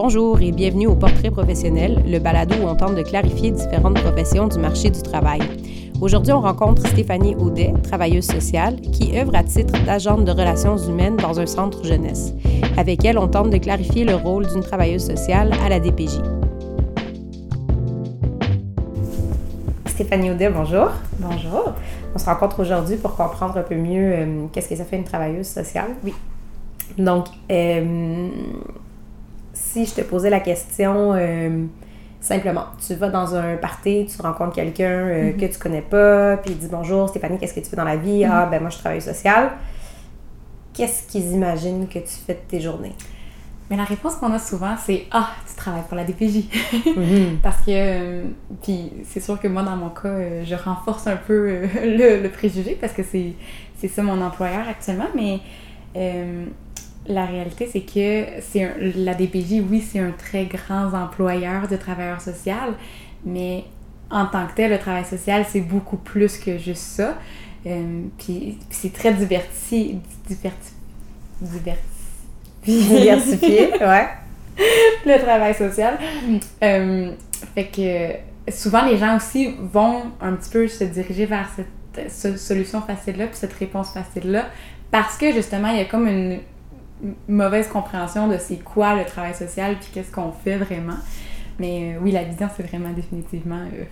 [0.00, 4.46] Bonjour et bienvenue au Portrait professionnel, le balado où on tente de clarifier différentes professions
[4.46, 5.40] du marché du travail.
[6.00, 11.16] Aujourd'hui, on rencontre Stéphanie Audet, travailleuse sociale, qui œuvre à titre d'agente de relations humaines
[11.16, 12.32] dans un centre jeunesse.
[12.76, 16.20] Avec elle, on tente de clarifier le rôle d'une travailleuse sociale à la DPJ.
[19.86, 20.90] Stéphanie Audet, bonjour.
[21.18, 21.72] Bonjour.
[22.14, 25.02] On se rencontre aujourd'hui pour comprendre un peu mieux euh, qu'est-ce que ça fait une
[25.02, 25.90] travailleuse sociale.
[26.04, 26.14] Oui.
[26.96, 28.28] Donc, euh,
[29.58, 31.64] si je te posais la question euh,
[32.20, 36.52] simplement, tu vas dans un party, tu rencontres quelqu'un euh, que tu connais pas, puis
[36.52, 38.24] il dit bonjour Stéphanie, qu'est-ce que tu fais dans la vie?
[38.24, 39.52] Ah, ben moi je travaille social.
[40.72, 42.94] Qu'est-ce qu'ils imaginent que tu fais de tes journées?
[43.68, 46.44] Mais la réponse qu'on a souvent, c'est Ah, tu travailles pour la DPJ.
[47.42, 48.22] Parce que,
[48.62, 52.78] puis c'est sûr que moi, dans mon cas, je renforce un peu le, le préjugé
[52.80, 55.40] parce que c'est ça mon employeur actuellement, mais
[57.08, 62.20] la réalité, c'est que c'est la DPJ, oui, c'est un très grand employeur de travailleurs
[62.20, 62.74] sociaux,
[63.24, 63.64] mais
[64.10, 67.18] en tant que tel, le travail social, c'est beaucoup plus que juste ça.
[67.66, 70.72] Euh, puis, c'est très diverti, diverti,
[71.40, 71.80] diverti,
[72.64, 74.08] diversifié, ouais.
[75.06, 75.98] le travail social.
[76.62, 77.12] Euh,
[77.54, 81.50] fait que souvent, les gens aussi vont un petit peu se diriger vers
[82.08, 84.46] cette solution facile-là, puis cette réponse facile-là,
[84.90, 86.40] parce que justement, il y a comme une,
[87.28, 90.96] mauvaise compréhension de c'est quoi le travail social puis qu'est-ce qu'on fait vraiment.
[91.58, 93.84] Mais euh, oui, la vision, c'est vraiment définitivement euh,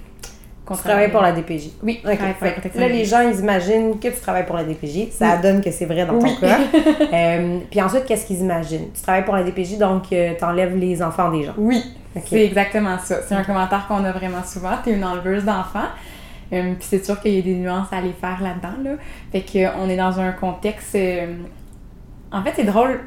[0.64, 1.70] qu'on travaille pour la DPJ.
[1.82, 2.78] Oui, okay.
[2.78, 5.10] là, les gens, ils imaginent que tu travailles pour la DPJ.
[5.10, 6.58] Ça donne que c'est vrai dans ton cas.
[7.12, 8.88] Euh, puis ensuite, qu'est-ce qu'ils imaginent?
[8.94, 11.54] Tu travailles pour la DPJ, donc tu enlèves les enfants des gens.
[11.56, 11.82] Oui,
[12.26, 13.22] c'est exactement ça.
[13.26, 14.72] C'est un commentaire qu'on a vraiment souvent.
[14.82, 15.88] Tu es une enleveuse d'enfants.
[16.50, 18.82] puis c'est sûr qu'il y a des nuances à aller faire là-dedans.
[18.82, 18.96] Là.
[19.32, 20.96] Fait qu'on est dans un contexte
[22.36, 23.00] en fait, c'est drôle.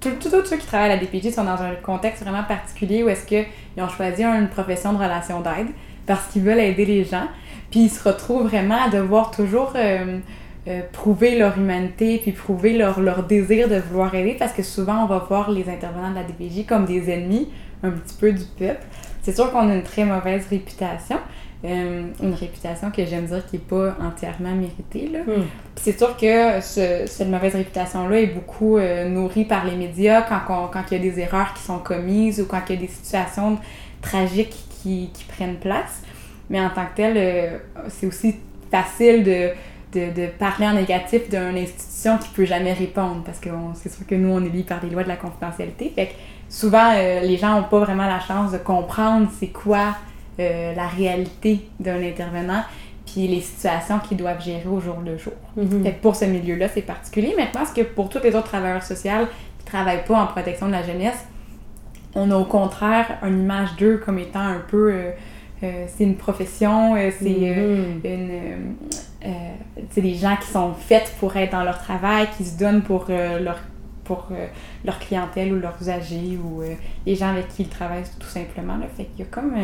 [0.00, 3.26] Tous ceux qui travaillent à la DPJ sont dans un contexte vraiment particulier où est-ce
[3.26, 3.46] qu'ils
[3.78, 5.68] ont choisi une profession de relation d'aide
[6.06, 7.26] parce qu'ils veulent aider les gens.
[7.70, 10.18] Puis ils se retrouvent vraiment à devoir toujours euh,
[10.68, 15.02] euh, prouver leur humanité puis prouver leur, leur désir de vouloir aider parce que souvent
[15.02, 17.48] on va voir les intervenants de la DPJ comme des ennemis
[17.82, 18.84] un petit peu du peuple.
[19.22, 21.18] C'est sûr qu'on a une très mauvaise réputation.
[21.66, 25.08] Euh, une réputation que j'aime dire qui n'est pas entièrement méritée.
[25.08, 25.20] Là.
[25.20, 25.46] Hmm.
[25.74, 30.82] c'est sûr que cette mauvaise réputation-là est beaucoup euh, nourrie par les médias quand, quand
[30.90, 33.58] il y a des erreurs qui sont commises ou quand il y a des situations
[34.00, 36.02] tragiques qui, qui prennent place.
[36.50, 38.36] Mais en tant que tel, euh, c'est aussi
[38.70, 39.50] facile de,
[39.92, 44.06] de, de, parler en négatif d'une institution qui peut jamais répondre parce que c'est sûr
[44.06, 45.90] que nous, on est liés par les lois de la confidentialité.
[45.92, 46.12] Fait que
[46.48, 49.96] souvent, les gens n'ont pas vraiment la chance de comprendre c'est quoi
[50.38, 52.62] euh, la réalité d'un intervenant
[53.06, 55.32] puis les situations qu'ils doivent gérer au jour le jour.
[55.56, 55.92] Mhm.
[56.02, 57.32] pour ce milieu-là, c'est particulier.
[57.36, 59.26] Mais je pense que pour tous les autres travailleurs sociaux
[59.58, 61.24] qui ne travaillent pas en protection de la jeunesse,
[62.14, 64.92] on a au contraire une image d'eux comme étant un peu...
[64.92, 65.10] Euh,
[65.62, 68.74] euh, c'est une profession, c'est une...
[69.90, 73.06] c'est des gens qui sont faits pour être dans leur travail, qui se donnent pour
[73.08, 73.60] leur
[74.04, 74.28] pour
[74.84, 76.62] leur clientèle ou leurs usagers ou
[77.06, 78.76] les gens avec qui ils travaillent tout simplement.
[78.76, 78.86] Là.
[78.96, 79.54] Fait qu'il y a comme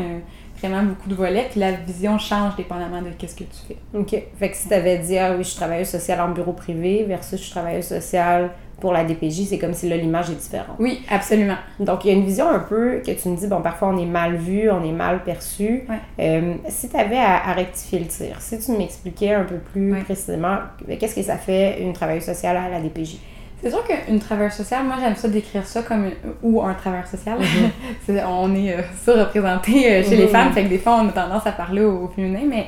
[0.69, 3.77] vraiment beaucoup de volets, puis la vision change dépendamment de qu'est-ce que tu fais.
[3.95, 4.17] OK.
[4.39, 7.05] Fait que si tu avais dit, ah oui, je suis travailleuse sociale en bureau privé
[7.05, 8.51] versus je suis travailleuse sociale
[8.83, 10.75] pour la DPJ, c'est comme si là, l'image est différente.
[10.81, 11.55] Oui, absolument.
[11.79, 13.97] Donc, il y a une vision un peu que tu me dis, bon, parfois on
[13.97, 15.85] est mal vu, on est mal perçu.
[16.19, 20.57] Euh, si tu avais à, rectifier le tir, si tu m'expliquais un peu plus précisément,
[20.99, 23.19] qu'est-ce que ça fait une travailleuse sociale à la DPJ?
[23.63, 26.11] C'est sûr qu'une travailleuse sociale, moi j'aime ça décrire ça comme
[26.43, 27.39] ou un travailleur social.
[27.39, 28.21] Mhm.
[28.29, 30.31] on est euh, surreprésenté euh, chez les mhm.
[30.31, 32.67] femmes, fait que des fois on a tendance à parler au, féminin, mais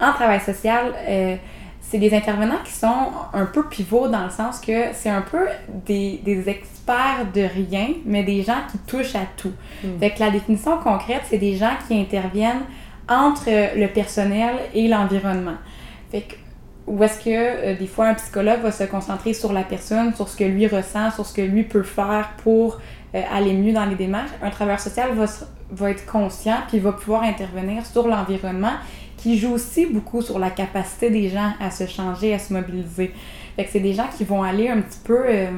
[0.00, 1.36] en travail social, euh,
[1.82, 5.46] c'est des intervenants qui sont un peu pivots dans le sens que c'est un peu
[5.84, 9.52] des, des, experts de rien, mais des gens qui touchent à tout.
[9.84, 9.98] Mhm.
[9.98, 12.62] Fait que la définition concrète, c'est des gens qui interviennent
[13.10, 15.56] entre le personnel et l'environnement.
[16.10, 16.34] Fait que
[16.90, 20.28] ou est-ce que euh, des fois un psychologue va se concentrer sur la personne, sur
[20.28, 22.80] ce que lui ressent, sur ce que lui peut faire pour
[23.14, 24.30] euh, aller mieux dans les démarches.
[24.42, 25.10] Un travailleur social
[25.70, 28.72] va, être conscient puis va pouvoir intervenir sur l'environnement
[29.16, 33.12] qui joue aussi beaucoup sur la capacité des gens à se changer, à se mobiliser.
[33.54, 35.50] Fait que c'est des gens qui vont aller un petit peu euh,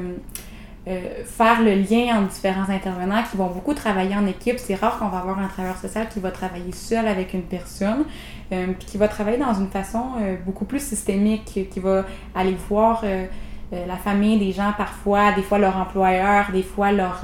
[0.84, 4.58] faire le lien entre différents intervenants, qui vont beaucoup travailler en équipe.
[4.58, 8.04] C'est rare qu'on va avoir un travailleur social qui va travailler seul avec une personne.
[8.52, 12.54] Euh, puis qui va travailler dans une façon euh, beaucoup plus systémique, qui va aller
[12.68, 13.24] voir euh,
[13.70, 17.22] la famille des gens parfois, des fois leur employeur, des fois leur,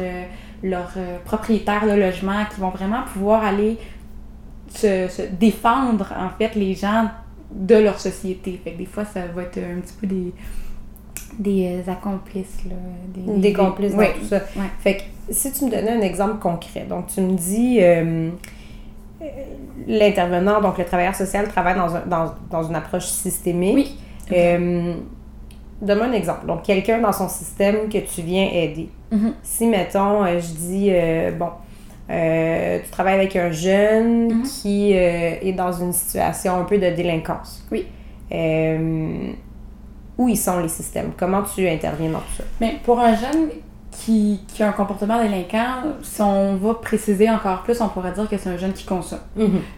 [0.62, 0.93] leur
[1.26, 3.76] propriétaire de logement, qui vont vraiment pouvoir aller
[4.75, 7.11] se, défendre en fait les gens
[7.52, 8.58] de leur société.
[8.64, 10.32] Fait que des fois, ça va être un petit peu des,
[11.38, 12.75] des euh, accomplices, là.
[13.14, 14.06] Des, Des complices dans oui.
[14.19, 14.37] tout ça.
[14.56, 14.62] Ouais.
[14.81, 18.31] Fait que si tu me donnais un exemple concret, donc tu me dis euh,
[19.23, 19.25] euh,
[19.87, 23.75] l'intervenant, donc le travailleur social, travaille dans, un- dans, dans une approche systémique.
[24.31, 24.37] Oui.
[24.37, 24.94] Euh,
[25.81, 26.44] Donne-moi un exemple.
[26.46, 28.88] Donc, quelqu'un dans son système que tu viens aider.
[29.12, 29.35] Mhm.
[29.44, 31.50] Si, mettons, je dis, euh, bon,
[32.08, 34.43] tu travailles avec un jeune Mhm.
[34.43, 37.64] qui est dans une situation un peu de délinquance.
[37.70, 37.87] Oui.
[40.18, 41.12] Où ils sont les systèmes?
[41.16, 42.44] Comment tu interviens dans tout ça?
[42.60, 43.50] Mais pour un jeune
[43.92, 48.28] qui, qui a un comportement délinquant, si on va préciser encore plus, on pourrait dire
[48.28, 49.18] que c'est un jeune qui consomme.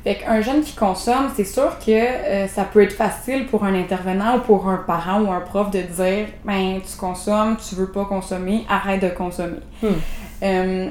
[0.04, 3.74] Fait qu'un jeune qui consomme, c'est sûr que euh, ça peut être facile pour un
[3.74, 7.90] intervenant ou pour un parent ou un prof de dire ben tu consommes, tu veux
[7.90, 9.60] pas consommer, arrête de consommer.
[9.82, 9.86] Hmm.
[10.42, 10.88] Euh,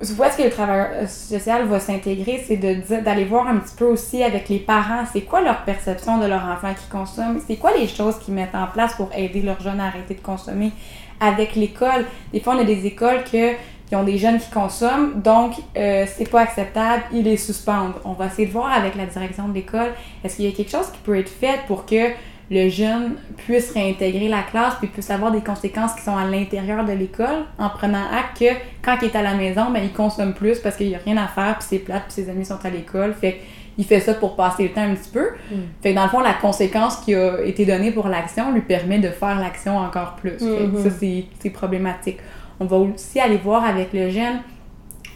[0.00, 4.22] est-ce que le travailleur euh, social va s'intégrer, c'est d'aller voir un petit peu aussi
[4.22, 7.86] avec les parents, c'est quoi leur perception de leur enfant qui consomme, c'est quoi les
[7.86, 10.72] choses qu'ils mettent en place pour aider leurs jeunes à arrêter de consommer
[11.20, 12.06] avec l'école.
[12.32, 13.52] Des fois, on a des écoles que,
[13.86, 17.94] qui ont des jeunes qui consomment, donc euh, c'est pas acceptable, ils les suspendent.
[18.06, 19.92] On va essayer de voir avec la direction de l'école,
[20.24, 22.10] est-ce qu'il y a quelque chose qui peut être fait pour que
[22.50, 26.84] le jeune puisse réintégrer la classe puis puisse avoir des conséquences qui sont à l'intérieur
[26.84, 28.46] de l'école en prenant acte que
[28.82, 31.16] quand il est à la maison, ben, il consomme plus parce qu'il n'y a rien
[31.16, 33.14] à faire puis c'est plate puis ses amis sont à l'école.
[33.14, 33.40] Fait
[33.78, 35.26] il fait ça pour passer le temps un petit peu.
[35.50, 35.54] Mm.
[35.80, 38.98] Fait que dans le fond, la conséquence qui a été donnée pour l'action lui permet
[38.98, 40.32] de faire l'action encore plus.
[40.38, 42.18] Fait que ça, c'est- c'est problématique.
[42.58, 44.40] On va aussi aller voir avec le jeune,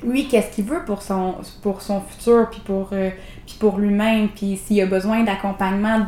[0.06, 3.10] lui, qu'est-ce qu'il veut pour son, pour son futur, puis pour, euh,
[3.54, 6.04] puis pour lui-même, puis s'il a besoin d'accompagnement,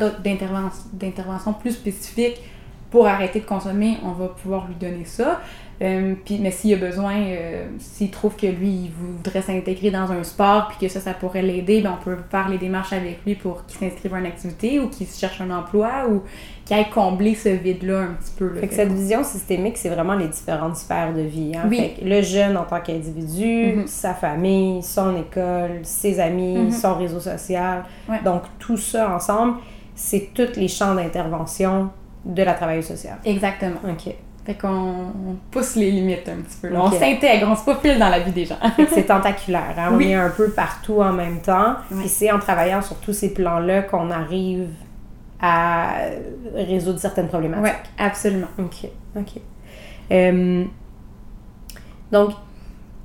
[0.93, 2.41] d'intervention plus spécifiques
[2.91, 5.41] pour arrêter de consommer, on va pouvoir lui donner ça.
[5.81, 10.11] Euh, puis, mais s'il a besoin, euh, s'il trouve que lui, il voudrait s'intégrer dans
[10.11, 13.19] un sport, puis que ça, ça pourrait l'aider, ben on peut faire les démarches avec
[13.25, 16.23] lui pour qu'il s'inscrive à une activité ou qu'il cherche un emploi ou
[16.67, 18.49] qu'il aille combler ce vide-là un petit peu.
[18.53, 18.59] là.
[18.61, 21.53] Fait que cette vision systémique, c'est vraiment les différentes sphères de vie.
[21.55, 21.67] Hein?
[21.69, 21.77] Oui.
[21.77, 23.87] Fait que le jeune en tant qu'individu, Mhm.
[23.87, 26.71] sa famille, son école, ses amis, Mhm.
[26.71, 27.83] son réseau social.
[28.09, 28.19] Ouais.
[28.23, 29.55] Donc, tout ça ensemble,
[29.95, 31.89] c'est tous les champs d'intervention
[32.25, 33.17] de la travailleuse sociale.
[33.25, 33.79] Exactement.
[33.89, 34.13] OK.
[34.45, 36.69] Fait qu'on on pousse les limites un petit peu.
[36.69, 36.79] là.
[36.81, 38.55] On s'intègre, on se faufile dans la vie des gens.
[38.93, 39.75] C'est tentaculaire.
[39.77, 39.89] Hein?
[39.91, 40.11] On Oui.
[40.11, 41.75] est un peu partout en même temps.
[41.91, 41.99] Ouais.
[41.99, 44.69] Puis c'est en travaillant sur tous ces plans-là qu'on arrive
[45.41, 45.97] à
[46.55, 47.65] résoudre certaines problématiques.
[47.65, 48.47] ouais, absolument.
[48.57, 49.41] OK, OK.
[50.11, 50.63] Euh,
[52.11, 52.31] donc,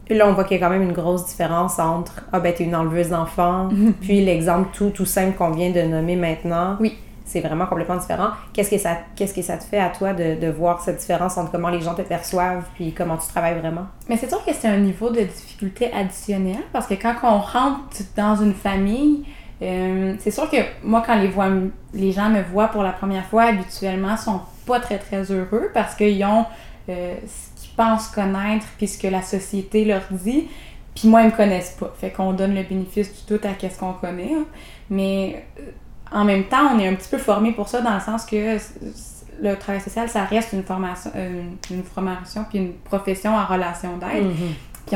[0.09, 2.65] là, on voit qu'il y a quand même une grosse différence entre «Ah, ben, t'es
[2.65, 3.69] une enleveuse d'enfants
[4.01, 6.77] puis l'exemple tout, tout simple qu'on vient de nommer maintenant.
[6.81, 6.97] Oui.
[7.25, 8.29] C'est vraiment complètement différent.
[8.53, 11.39] Qu'est-ce que ça, qu'est-ce que ça te fait à toi de, de voir cette différence
[11.39, 13.87] entre comment les gens te perçoivent puis comment tu travailles vraiment?
[14.09, 17.97] Mais c'est sûr que c'est un niveau de difficulté additionnel parce que quand on rentre
[18.17, 19.25] dans une famille,
[19.63, 21.31] euh, c'est sûr que moi, quand les,
[21.95, 25.95] les gens me voient pour la première fois, habituellement, sont pas très très heureux parce
[25.95, 26.45] qu'ils ont
[26.89, 30.49] euh, ce qu'ils pensent connaître puis ce que la société leur dit.
[30.95, 31.93] Puis moi, ils me connaissent pas.
[31.99, 34.35] Fait qu'on donne le bénéfice du doute à qu'est-ce qu'on connaît.
[34.35, 34.45] hein.
[34.91, 35.63] Mais euh,
[36.11, 38.59] en même temps, on est un petit peu formé pour ça dans le sens que
[39.41, 43.97] le travail social, ça reste une formation, euh, une formation puis une profession en relation
[43.97, 44.27] d'aide.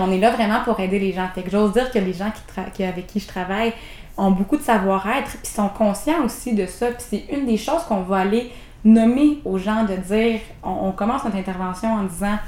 [0.00, 1.28] On est là vraiment pour aider les gens.
[1.34, 3.72] Fait j'ose dire que les gens avec qui je travaille
[4.16, 6.86] ont beaucoup de savoir-être, puis sont conscients aussi de ça.
[6.88, 8.50] Puis c'est une des choses qu'on va aller
[8.84, 12.38] nommer aux gens de dire, on, on commence notre intervention en disant,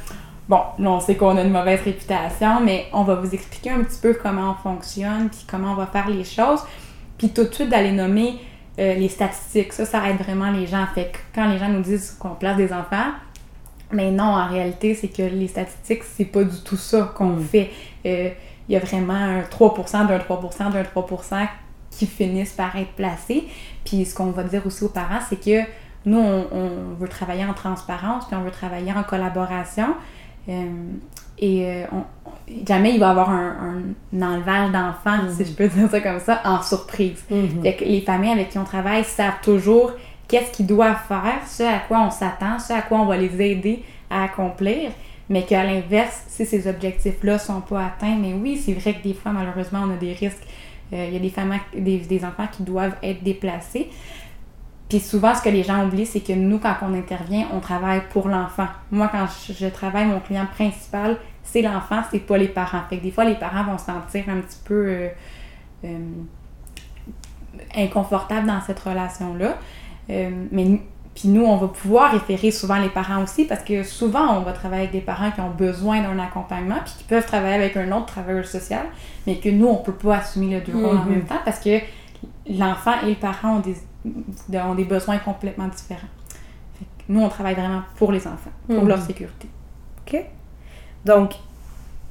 [0.48, 3.82] bon, là on sait qu'on a une mauvaise réputation, mais on va vous expliquer un
[3.82, 6.60] petit peu comment on fonctionne, puis comment on va faire les choses.
[7.18, 8.38] Puis tout de suite d'aller nommer
[8.78, 9.72] euh, les statistiques.
[9.72, 10.86] Ça, ça aide vraiment les gens.
[10.94, 13.10] Fait que quand les gens nous disent qu'on place des enfants,
[13.92, 17.44] mais non, en réalité, c'est que les statistiques, c'est pas du tout ça qu'on Mm.
[17.44, 17.70] fait.
[18.06, 18.30] Euh,
[18.70, 21.48] Il y a vraiment un 3%, d'un 3%, d'un 3%
[21.90, 23.48] qui finissent par être placés.
[23.82, 25.66] Puis ce qu'on va dire aussi aux parents, c'est que
[26.04, 29.94] nous, on, on veut travailler en transparence, puis on veut travailler en collaboration.
[30.50, 30.66] Euh,
[31.38, 32.04] et euh, on-
[32.66, 33.80] jamais il va y avoir un,
[34.12, 35.30] un enlevage d'enfants, Mhm.
[35.34, 37.24] si je peux dire ça comme ça, en surprise.
[37.30, 37.62] Mhm.
[37.62, 39.92] Fait que les familles avec qui on travaille savent toujours
[40.28, 43.40] qu'est-ce qu'ils doivent faire, ce à quoi on s'attend, ce à quoi on va les
[43.42, 44.90] aider à accomplir,
[45.28, 49.14] mais qu'à l'inverse, si ces objectifs-là sont pas atteints, mais oui, c'est vrai que des
[49.14, 50.46] fois, malheureusement, on a des risques.
[50.92, 53.90] Euh, Il y a des, des, enfants qui doivent être déplacés.
[54.88, 58.00] Puis souvent, ce que les gens oublient, c'est que nous, quand on intervient, on travaille
[58.08, 58.68] pour l'enfant.
[58.90, 62.80] Moi, quand je, je travaille, mon client principal, c'est l'enfant, c'est pas les parents.
[62.88, 65.08] Fait que des fois, les parents vont se sentir un petit peu euh,
[65.84, 65.98] euh,
[67.76, 69.58] inconfortables dans cette relation-là.
[70.10, 70.80] Euh, mais
[71.14, 74.52] puis nous, on va pouvoir référer souvent les parents aussi parce que souvent, on va
[74.52, 77.90] travailler avec des parents qui ont besoin d'un accompagnement puis qui peuvent travailler avec un
[77.90, 78.86] autre travailleur social,
[79.26, 81.80] mais que nous, on peut pas assumer les deux rôles en même temps parce que
[82.48, 83.76] l'enfant et le parent ont des,
[84.60, 86.00] ont des besoins complètement différents.
[86.78, 89.48] Fait que nous, on travaille vraiment pour les enfants, pour leur sécurité.
[90.06, 90.24] OK.
[91.04, 91.32] Donc,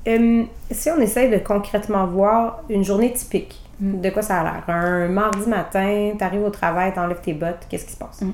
[0.08, 4.02] euh, si on essaye de concrètement voir une journée typique, Mm.
[4.02, 4.64] de quoi ça a l'air?
[4.68, 8.22] Un mardi matin, t'arrives au travail, t'enlèves tes bottes, qu'est-ce qui se passe?
[8.22, 8.32] Mm.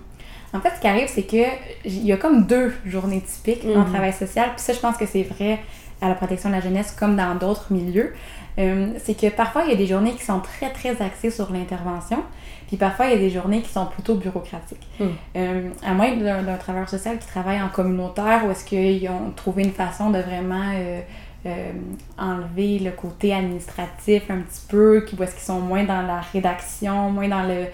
[0.55, 1.43] En fait, ce qui arrive, c'est que
[1.85, 3.89] il y a comme deux journées typiques en Mhm.
[3.91, 4.49] travail social.
[4.55, 5.59] Puis ça, je pense que c'est vrai
[6.01, 8.13] à la protection de la jeunesse comme dans d'autres milieux.
[8.59, 11.51] Euh, c'est que parfois, il y a des journées qui sont très, très axées sur
[11.51, 12.19] l'intervention.
[12.67, 14.87] Puis parfois, il y a des journées qui sont plutôt bureaucratiques.
[14.99, 15.09] Mhm.
[15.37, 19.31] Euh, à moins d'un d'un travailleur social qui travaille en communautaire ou est-ce qu'ils ont
[19.35, 20.99] trouvé une façon de vraiment euh,
[21.45, 21.71] euh,
[22.17, 26.21] enlever le côté administratif un petit peu, qui- où est-ce qu'ils sont moins dans la
[26.21, 27.65] rédaction, moins dans le...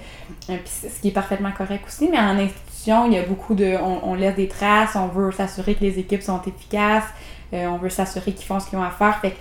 [0.49, 3.75] euh, ce qui est parfaitement correct aussi, mais en institution, il y a beaucoup de...
[3.81, 7.03] On, on laisse des traces, on veut s'assurer que les équipes sont efficaces,
[7.53, 9.19] euh, on veut s'assurer qu'ils font ce qu'ils ont à faire.
[9.19, 9.37] Fait que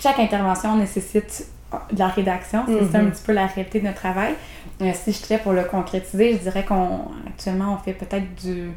[0.00, 1.46] chaque intervention nécessite
[1.92, 3.10] de la rédaction, c'est ça un Mhm.
[3.10, 4.34] petit peu la réalité de notre travail.
[4.80, 8.70] Euh, si je serais pour le concrétiser, je dirais qu'on actuellement on fait peut-être du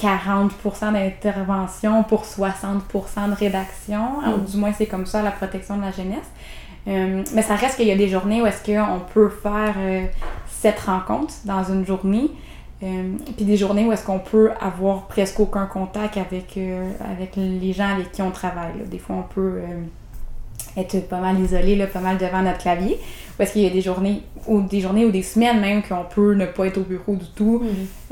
[0.00, 4.20] 40% d'intervention pour 60% de rédaction.
[4.24, 4.44] Alors, Mm.
[4.44, 6.30] Du moins, c'est comme ça la protection de la jeunesse.
[6.86, 10.04] Euh, mais ça reste qu'il y a des journées où est-ce qu'on peut faire euh,
[10.48, 12.30] sept rencontres dans une journée.
[12.82, 17.36] Euh, puis des journées où est-ce qu'on peut avoir presque aucun contact avec, euh, avec
[17.36, 18.76] les gens avec qui on travaille.
[18.78, 18.84] là.
[18.84, 19.60] Des fois, on peut
[20.76, 22.98] être pas mal isolé, là, pas mal devant notre clavier.
[23.38, 26.34] Est-ce qu'il y a des journées ou des journées ou des semaines même qu'on peut
[26.34, 27.62] ne pas être au bureau du tout.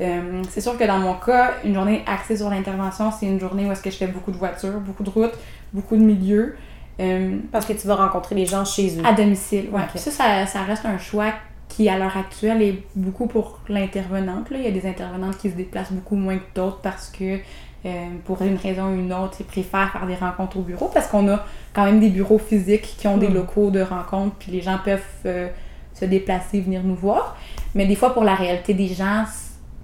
[0.01, 3.67] Euh, c'est sûr que dans mon cas, une journée axée sur l'intervention, c'est une journée
[3.67, 5.35] où est-ce que je fais beaucoup de voitures, beaucoup de routes,
[5.73, 6.57] beaucoup de milieux.
[7.01, 9.03] Euh, Parce que tu vas rencontrer les gens chez eux.
[9.05, 9.67] à domicile.
[9.73, 9.81] Ok.
[9.97, 11.33] Ça, ça, ça reste un choix
[11.69, 14.49] qui, à l'heure actuelle, est beaucoup pour l'intervenante.
[14.51, 17.39] Il y a des intervenantes qui se déplacent beaucoup moins que d'autres parce que,
[17.85, 21.09] euh, pour une raison ou une autre, ils préfèrent faire des rencontres au bureau parce
[21.09, 23.35] qu'on a quand même des bureaux physiques qui ont des Mhm.
[23.35, 25.49] locaux de rencontres, puis les gens peuvent euh,
[25.93, 27.37] se déplacer, venir nous voir.
[27.75, 29.25] Mais des fois, pour la réalité des gens,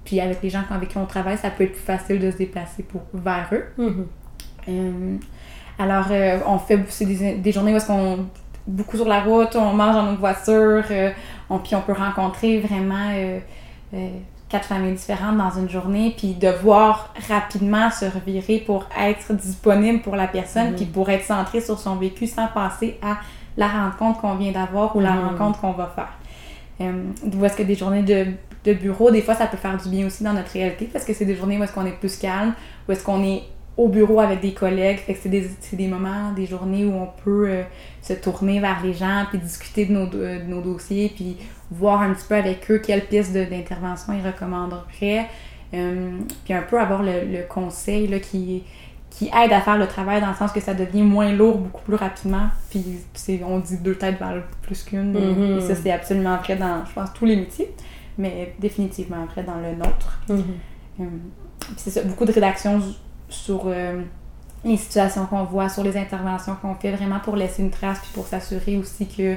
[0.05, 2.37] puis avec les gens avec qui on travaille, ça peut être plus facile de se
[2.37, 3.64] déplacer pour, vers eux.
[3.76, 4.07] Mhm.
[4.69, 5.17] Euh,
[5.81, 6.07] alors,
[6.47, 8.26] on fait des, des journées où est-ce qu'on
[8.67, 10.85] beaucoup sur la route, on mange dans notre voiture,
[11.49, 13.11] on, puis on peut rencontrer vraiment
[14.49, 20.17] quatre familles différentes dans une journée, puis devoir rapidement se revirer pour être disponible pour
[20.17, 20.76] la personne, Mhm.
[20.76, 23.19] puis pour être centré sur son vécu sans penser à
[23.57, 25.28] la rencontre qu'on vient d'avoir ou la Mhm.
[25.28, 26.12] rencontre qu'on va faire.
[26.81, 26.93] Euh,
[27.37, 28.26] où est-ce que des journées de,
[28.64, 31.12] de bureau, des fois, ça peut faire du bien aussi dans notre réalité parce que
[31.12, 32.55] c'est des journées où est-ce qu'on est plus calme,
[32.88, 33.43] où est-ce qu'on est
[33.76, 34.99] au bureau avec des collègues.
[34.99, 37.62] Fait que c'est des, c'est des moments, des journées où on peut euh,
[38.09, 41.37] se tourner vers les gens, puis discuter de nos, do- de nos dossiers, puis
[41.71, 45.27] voir un petit peu avec eux quelles pistes de- d'intervention ils recommanderaient.
[45.75, 48.65] Euh, puis un peu avoir le, le conseil là, qui,
[49.11, 51.83] qui aide à faire le travail dans le sens que ça devient moins lourd beaucoup
[51.83, 52.49] plus rapidement.
[52.71, 52.83] Puis
[53.15, 55.12] c'est- on dit deux têtes valent plus qu'une.
[55.12, 55.59] Mhm.
[55.59, 57.71] Et ça, c'est absolument vrai dans, je pense, tous les métiers,
[58.17, 60.21] mais définitivement vrai dans le nôtre.
[60.31, 60.45] Mhm.
[61.00, 61.05] Euh,
[61.61, 62.81] puis c'est ça, beaucoup de rédaction
[63.29, 64.00] sur euh,
[64.65, 68.11] les situations qu'on voit, sur les interventions qu'on fait, vraiment pour laisser une trace, puis
[68.12, 69.37] pour s'assurer aussi que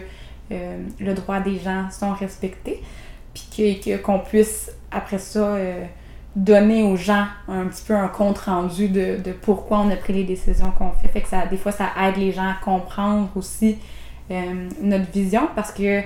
[0.51, 2.82] euh, le droit des gens sont respectés,
[3.34, 5.86] puis qu'on puisse, après ça, euh,
[6.36, 10.13] donner aux gens un petit peu un compte rendu de, de pourquoi on a pris
[10.13, 11.08] les décisions qu'on fait.
[11.10, 13.78] Fait que ça, des fois, ça aide les gens à comprendre aussi
[14.32, 16.01] euh, notre vision, parce que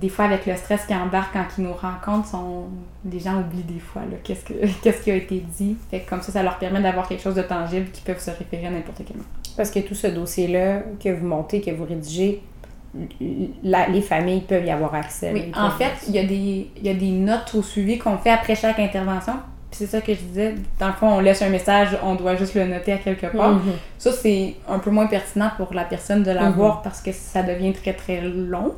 [0.00, 2.64] des fois, avec le stress qui embarque quand ils nous rencontrent, sont...
[3.10, 4.54] les gens oublient des fois qu'est-ce, que...
[4.82, 5.76] qu'est-ce qui a été dit.
[5.90, 8.30] Fait que comme ça, ça leur permet d'avoir quelque chose de tangible qui peuvent se
[8.30, 9.28] référer à n'importe quel moment.
[9.56, 12.42] Parce que tout ce dossier-là que vous montez, que vous rédigez,
[13.62, 15.30] la- les familles peuvent y avoir accès.
[15.32, 18.18] Oui, en fait, il y, a des, il y a des notes au suivi qu'on
[18.18, 19.34] fait après chaque intervention.
[19.70, 20.54] Puis c'est ça que je disais.
[20.80, 23.52] Dans le fond, on laisse un message, on doit juste le noter à quelque part.
[23.52, 23.72] Mhm.
[23.98, 27.72] Ça, c'est un peu moins pertinent pour la personne de l'avoir parce que ça devient
[27.72, 28.74] très très long.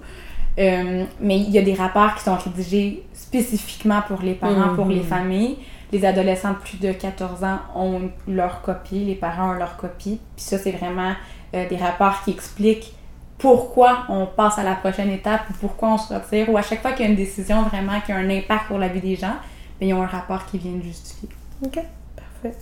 [0.59, 4.87] Euh, mais il y a des rapports qui sont rédigés spécifiquement pour les parents, pour
[4.87, 4.93] Mhm.
[4.93, 5.57] les familles.
[5.93, 10.21] Les adolescents de plus de 14 ans ont leur copie, les parents ont leur copie.
[10.37, 11.13] Puis ça, c'est vraiment
[11.55, 12.95] euh, des rapports qui expliquent
[13.39, 16.49] pourquoi on passe à la prochaine étape ou pourquoi on se retire.
[16.51, 18.79] Ou à chaque fois qu'il y a une décision vraiment qui a un impact pour
[18.79, 19.35] la vie des gens,
[19.81, 21.29] bien, ils ont un rapport qui vient le justifier.
[21.65, 21.79] OK,
[22.17, 22.57] parfait.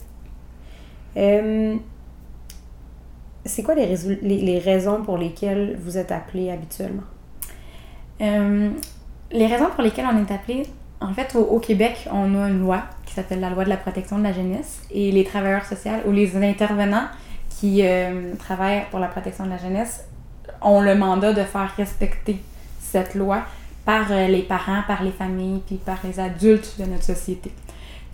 [1.16, 1.76] Euh,
[3.44, 7.02] c'est quoi les, les, les raisons pour lesquelles vous êtes appelé habituellement?
[8.20, 8.70] Euh,
[9.30, 10.66] les raisons pour lesquelles on est appelé,
[11.00, 14.18] en fait, au, Québec, on a une loi qui s'appelle la loi de la protection
[14.18, 17.06] de la jeunesse et les travailleurs sociaux ou les intervenants
[17.48, 20.04] qui euh, travaillent pour la protection de la jeunesse
[20.60, 22.38] ont le mandat de faire respecter
[22.80, 23.42] cette loi
[23.86, 27.50] par euh, les parents, par les familles, puis par les adultes de notre société.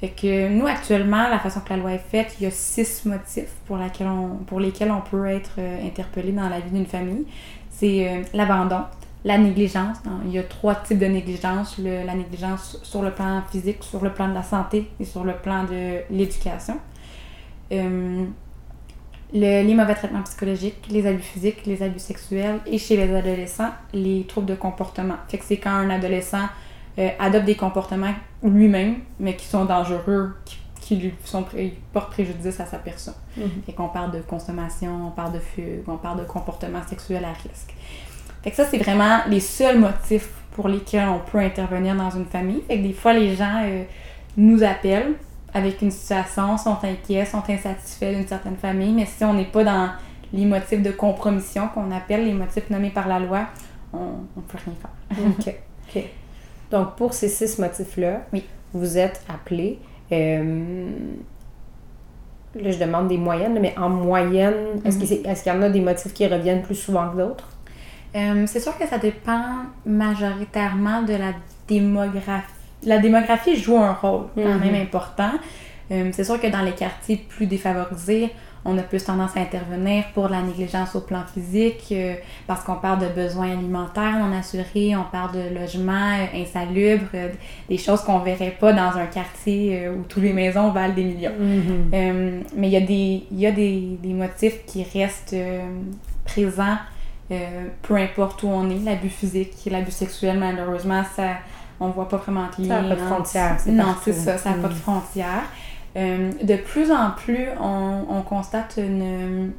[0.00, 3.04] Fait que nous, actuellement, la façon que la loi est faite, il y a six
[3.06, 7.24] motifs pour, lesquels on peut être interpellé dans la vie d'une famille.
[7.70, 8.82] C'est l'abandon,
[9.26, 9.98] la négligence.
[10.24, 11.78] Il y a trois types de négligence.
[11.78, 15.34] la négligence sur le plan physique, sur le plan de la santé et sur le
[15.34, 16.78] plan de l'éducation.
[17.72, 18.24] Euh,
[19.32, 24.24] les mauvais traitements psychologiques, les abus physiques, les abus sexuels et chez les adolescents, les
[24.28, 25.16] troubles de comportement.
[25.26, 26.46] Fait que c'est quand un adolescent
[26.98, 28.14] euh, adopte des comportements
[28.44, 30.36] lui-même, mais qui sont dangereux,
[30.80, 31.44] qui, lui sont,
[31.92, 33.14] portent préjudice à sa personne.
[33.36, 37.32] Mm qu'on parle de consommation, on parle de fugue, on parle de comportement sexuel à
[37.32, 37.74] risque.
[38.46, 42.26] Fait que ça, c'est vraiment les seuls motifs pour lesquels on peut intervenir dans une
[42.26, 42.62] famille.
[42.68, 43.82] Fait que des fois, les gens euh,
[44.36, 45.14] nous appellent
[45.52, 49.64] avec une situation, sont inquiets, sont insatisfaits d'une certaine famille, mais si on n'est pas
[49.64, 49.88] dans
[50.32, 53.48] les motifs de compromission qu'on appelle les motifs nommés par la loi,
[53.92, 55.24] on ne peut rien faire.
[55.40, 55.54] OK.
[55.88, 56.04] OK.
[56.70, 58.44] Donc, pour ces six motifs-là, oui.
[58.72, 59.80] vous êtes appelé.
[60.12, 60.88] Euh,
[62.54, 64.98] là, je demande des moyennes, mais en moyenne, est-ce
[65.42, 67.48] qu'il y en a des motifs qui reviennent plus souvent que d'autres?
[68.16, 69.42] Euh, c'est sûr que ça dépend
[69.84, 71.32] majoritairement de la
[71.68, 72.52] démographie.
[72.84, 74.60] La démographie joue un rôle quand mhm.
[74.60, 75.32] même important.
[75.90, 78.30] Euh, c'est sûr que dans les quartiers plus défavorisés,
[78.64, 82.14] on a plus tendance à intervenir pour la négligence au plan physique, euh,
[82.48, 87.04] parce qu'on parle de besoins alimentaires non assurés, on parle de logements insalubres,
[87.68, 91.38] des choses qu'on verrait pas dans un quartier où toutes les maisons valent des millions.
[91.38, 92.42] Mhm.
[92.56, 95.36] mais il y a, des, y a des, des motifs qui restent
[96.24, 96.78] présents
[97.30, 101.38] euh, peu importe où on est, l'abus physique, l'abus sexuel, malheureusement, ça,
[101.80, 102.76] on voit pas vraiment de lien.
[102.76, 103.58] Ça n'a pas de frontières.
[103.66, 104.76] Non, c'est ça, ça n'a pas de mm.
[104.76, 105.44] frontières.
[105.96, 109.52] Euh, de plus en plus, on, on constate une,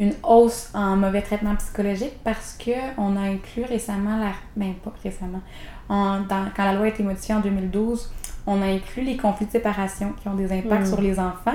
[0.00, 5.42] une hausse en mauvais traitement psychologique parce qu'on a inclus récemment, la, ben pas récemment,
[5.88, 8.10] en, quand la loi a été modifiée en 2012,
[8.46, 10.86] on a inclus les conflits de séparation qui ont des impacts mm.
[10.86, 11.54] sur les enfants.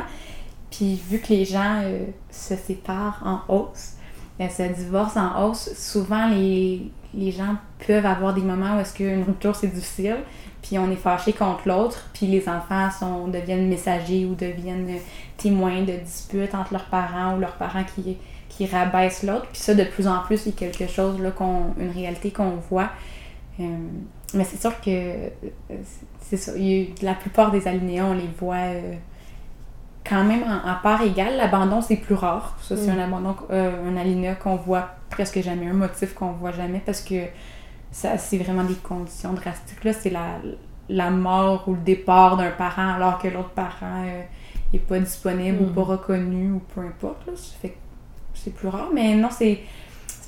[0.71, 3.96] Puis vu que les gens euh, se séparent en hausse,
[4.39, 9.23] ce divorce en hausse, souvent les, les gens peuvent avoir des moments où est-ce qu'une
[9.23, 10.17] rupture c'est difficile,
[10.61, 14.99] puis on est fâché contre l'autre, puis les enfants sont, deviennent messagers ou deviennent
[15.37, 18.17] témoins de disputes entre leurs parents ou leurs parents qui,
[18.49, 19.47] qui rabaissent l'autre.
[19.51, 21.31] Puis ça, de plus en plus, c'est quelque chose, là,
[21.79, 22.89] une réalité qu'on voit.
[23.59, 23.63] Euh,
[24.33, 26.51] mais c'est sûr que euh, ça.
[27.01, 28.55] la plupart des alinéas, on les voit.
[28.55, 28.93] Euh,
[30.07, 31.37] quand même en, part égale.
[31.37, 32.57] L'abandon, c'est plus rare.
[32.61, 32.99] Ça, c'est mm.
[32.99, 37.01] un abandon, euh, un alinéa qu'on voit presque jamais, un motif qu'on voit jamais parce
[37.01, 37.25] que
[37.91, 39.83] ça, c'est vraiment des conditions drastiques.
[39.83, 40.39] Là, c'est la,
[40.89, 45.61] la mort ou le départ d'un parent alors que l'autre parent n'est euh, pas disponible
[45.61, 45.73] ou mm.
[45.73, 47.25] pas reconnu ou peu importe.
[47.27, 47.33] Là.
[47.61, 47.75] fait
[48.33, 48.89] c'est plus rare.
[48.93, 49.59] Mais non, c'est.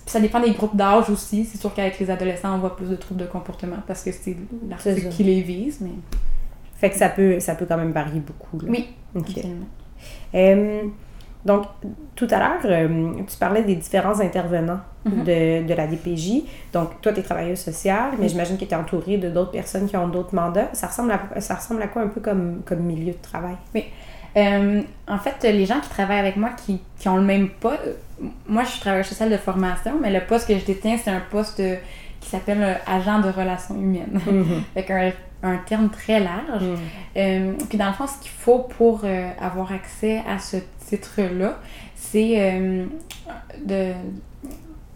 [0.05, 1.45] Ça dépend des groupes d'âge aussi.
[1.45, 4.35] C'est sûr qu'avec les adolescents, on voit plus de troubles de comportement parce que c'est
[4.67, 5.81] l'article qui les vise.
[5.81, 5.91] Mais...
[6.79, 8.59] Fait que ça peut, ça peut quand même varier beaucoup.
[8.59, 8.71] Là.
[8.71, 8.87] Oui.
[9.15, 9.43] OK.
[10.35, 10.83] Euh,
[11.43, 11.65] donc,
[12.15, 15.23] tout à l'heure, euh, tu parlais des différents intervenants mhm.
[15.23, 16.43] de, de, la DPJ.
[16.71, 19.87] Donc, toi, tu es travailleuse sociale, mais j'imagine que tu es entourée de d'autres personnes
[19.87, 20.69] qui ont d'autres mandats.
[20.73, 23.55] Ça ressemble, à, ça ressemble à quoi un peu comme, comme milieu de travail?
[23.75, 23.85] Oui.
[24.37, 27.81] Euh, en fait, les gens qui travaillent avec moi qui, qui ont le même poste,
[28.47, 31.21] moi je suis travailleuse sociale de formation, mais le poste que je détiens, c'est un
[31.31, 31.61] poste
[32.19, 34.19] qui s'appelle agent de relations humaines.
[34.29, 34.63] Mhm.
[34.75, 35.11] un
[35.43, 36.63] un terme très large.
[36.63, 36.77] Mm.
[37.17, 41.59] Euh, puis dans le fond, ce qu'il faut pour euh, avoir accès à ce titre-là,
[41.95, 42.85] c'est euh,
[43.63, 43.93] de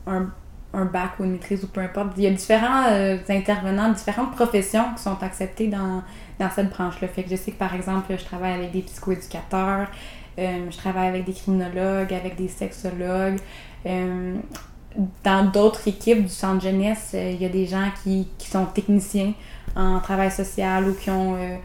[0.06, 0.27] un,
[0.73, 2.13] un, bac ou une maîtrise ou peu importe.
[2.17, 2.86] Il y a différents
[3.29, 6.03] intervenants, différentes professions qui sont acceptées dans,
[6.39, 7.08] dans cette branche-là.
[7.08, 9.88] Fait que je sais que par exemple, je travaille avec des psychoéducateurs,
[10.38, 13.39] je travaille avec des criminologues, avec des sexologues
[15.23, 19.34] dans d'autres équipes du centre jeunesse, il y a des gens qui, qui sont techniciens
[19.75, 21.55] en travail social ou qui ont, euh,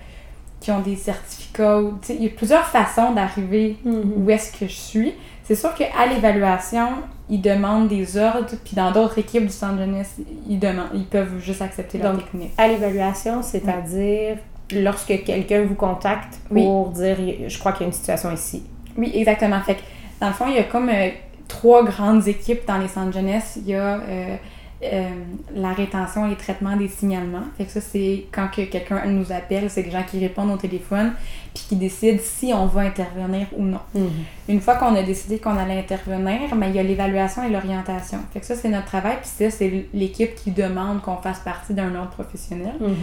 [0.61, 1.81] qui ont des certificats.
[2.09, 4.03] Il y a plusieurs façons d'arriver mm-hmm.
[4.17, 5.15] où est-ce que je suis.
[5.45, 6.89] C'est sûr qu'à l'évaluation,
[7.31, 10.17] ils demandent des ordres, puis dans d'autres équipes du centre jeunesse,
[10.49, 12.53] ils, demandent, ils peuvent juste accepter leur technique.
[12.59, 14.37] À l'évaluation, c'est-à-dire
[14.73, 17.17] lorsque quelqu'un vous contacte pour dire
[17.47, 18.63] je crois qu'il y a une situation ici.
[18.97, 19.61] Oui, exactement.
[19.61, 19.81] Fait que,
[20.21, 21.09] dans le fond, il y a comme euh,
[21.47, 23.59] trois grandes équipes dans les centres jeunesse.
[23.63, 24.37] Il y a euh,
[24.81, 25.09] euh,
[25.57, 27.43] la rétention et le traitement des signalements.
[27.57, 30.57] Fait que ça, c'est quand que quelqu'un nous appelle, c'est des gens qui répondent au
[30.57, 31.15] téléphone
[31.53, 33.81] puis qui décident si on va intervenir ou non.
[33.93, 34.09] Mhm.
[34.49, 37.51] Une fois qu'on a décidé qu'on allait intervenir, mais ben, il y a l'évaluation et
[37.51, 38.19] l'orientation.
[38.33, 41.75] Fait que ça, c'est notre travail, puis ça, c'est l'équipe qui demande qu'on fasse partie
[41.75, 42.75] d'un ordre professionnel.
[42.81, 42.95] Mhm.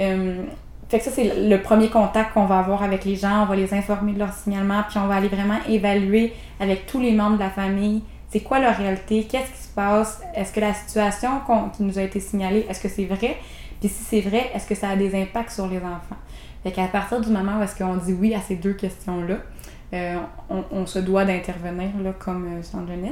[0.00, 0.42] Euh,
[0.88, 3.44] fait que ça, c'est le premier contact qu'on va avoir avec les gens.
[3.44, 6.98] On va les informer de leur signalement, puis on va aller vraiment évaluer avec tous
[6.98, 10.60] les membres de la famille c'est quoi leur réalité, qu'est-ce qui se passe, est-ce que
[10.60, 11.30] la situation
[11.76, 13.36] qui nous a été signalée, est-ce que c'est vrai,
[13.80, 16.16] puis si c'est vrai, est-ce que ça a des impacts sur les enfants?
[16.62, 19.36] Fait qu'à partir du moment où est-ce qu'on dit oui à ces deux questions-là,
[19.92, 20.16] euh,
[20.70, 21.90] on, se doit d'intervenir
[22.20, 23.08] comme euh,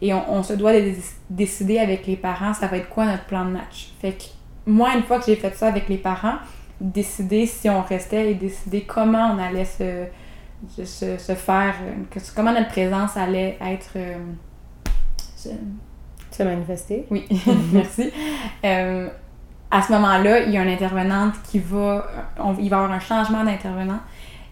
[0.00, 0.92] et on, se doit de
[1.28, 3.92] décider avec les parents ça va être quoi notre plan de match?
[4.00, 4.24] Fait que
[4.66, 6.36] moi, une fois que j'ai fait ça avec les parents,
[6.80, 10.06] décider si on restait et décider comment on allait se,
[10.84, 11.74] se, faire,
[12.10, 13.90] que, comment notre présence allait être.
[13.96, 14.16] Euh,
[15.42, 17.06] se, se manifester.
[17.10, 17.26] Oui,
[17.72, 18.10] merci.
[18.64, 19.08] Euh,
[19.70, 22.06] à ce moment-là, il y a une intervenante qui va.
[22.38, 24.00] On, il va y avoir un changement d'intervenant.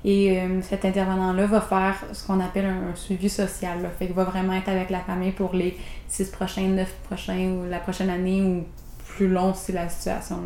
[0.03, 3.83] Et euh, cet intervenant-là va faire ce qu'on appelle un, suivi social.
[3.83, 3.91] Là.
[3.91, 5.77] Fait qu'il va vraiment être avec la famille pour les
[6.09, 8.65] six prochains, neuf prochains ou la prochaine année ou
[9.07, 10.39] plus long si la situation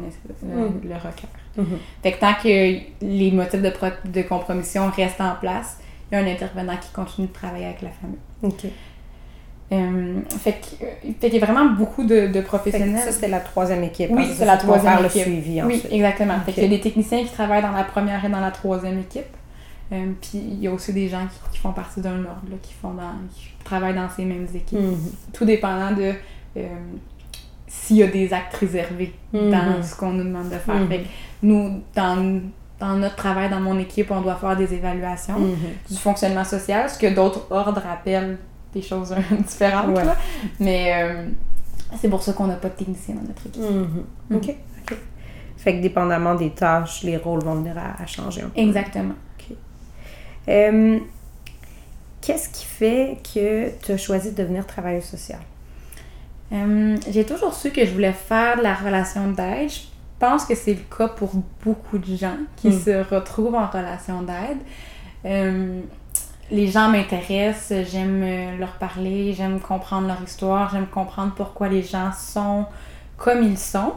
[0.42, 1.30] le, le requiert.
[1.56, 1.78] Mm-hmm.
[2.02, 3.72] Fait que tant que les motifs de,
[4.06, 5.78] de compromission restent en place,
[6.10, 8.18] il y a un intervenant qui continue de travailler avec la famille.
[8.42, 8.64] OK.
[9.72, 10.60] Euh, fait
[11.20, 13.00] qu'il y a vraiment beaucoup de, de professionnels.
[13.02, 14.10] ça, c'était la troisième équipe.
[14.12, 15.14] Oui, c'est la troisième équipe.
[15.14, 16.38] le suivi Oui, exactement.
[16.44, 18.98] Fait qu'il y a des techniciens qui travaillent dans la première et dans la troisième
[18.98, 19.24] équipe.
[19.92, 22.72] Euh, puis il y a aussi des gens qui, font partie d'un ordre, là, qui,
[22.72, 24.78] font dans, qui travaillent dans ces mêmes équipes.
[24.78, 25.32] Mm-hmm.
[25.32, 26.12] Tout dépendant de
[26.56, 26.68] euh,
[27.66, 29.50] s'il y a des actes réservés Mm-hmm.
[29.50, 30.88] dans ce qu'on nous demande de faire.
[30.88, 31.08] Fait que
[31.42, 32.40] nous, dans,
[32.78, 35.34] dans notre travail, dans mon équipe, on doit faire des évaluations
[35.90, 38.38] du fonctionnement social, ce que d'autres ordres appellent
[38.74, 39.14] des choses
[39.46, 39.96] différentes.
[39.96, 40.04] Ouais.
[40.04, 40.16] Là.
[40.60, 41.26] Mais euh,
[42.00, 43.62] c'est pour ça qu'on n'a pas de technicien dans notre équipe.
[43.62, 44.04] Mhm.
[44.36, 44.54] OK.
[44.90, 44.96] OK.
[45.56, 48.60] Fait que dépendamment des tâches, les rôles vont venir à, à changer un peu.
[48.60, 49.14] Exactement.
[50.48, 50.98] Euh,
[52.20, 55.40] Qu'est-ce qui fait que tu as choisi de devenir travailleuse sociale?
[57.10, 59.68] J'ai toujours su que je voulais faire de la relation d'aide.
[59.70, 59.80] Je
[60.18, 61.32] pense que c'est le cas pour
[61.64, 62.80] beaucoup de gens qui Mm.
[62.80, 64.58] se retrouvent en relation d'aide.
[66.50, 71.82] Les gens m'intéressent, j'aime euh, leur parler, j'aime comprendre leur histoire, j'aime comprendre pourquoi les
[71.82, 72.66] gens sont
[73.16, 73.94] comme ils sont.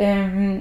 [0.00, 0.58] Euh,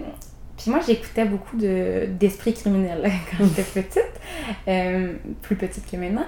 [0.57, 4.21] puis moi, j'écoutais beaucoup de, d'esprit criminel quand j'étais petite,
[4.67, 6.25] euh, plus petite que maintenant.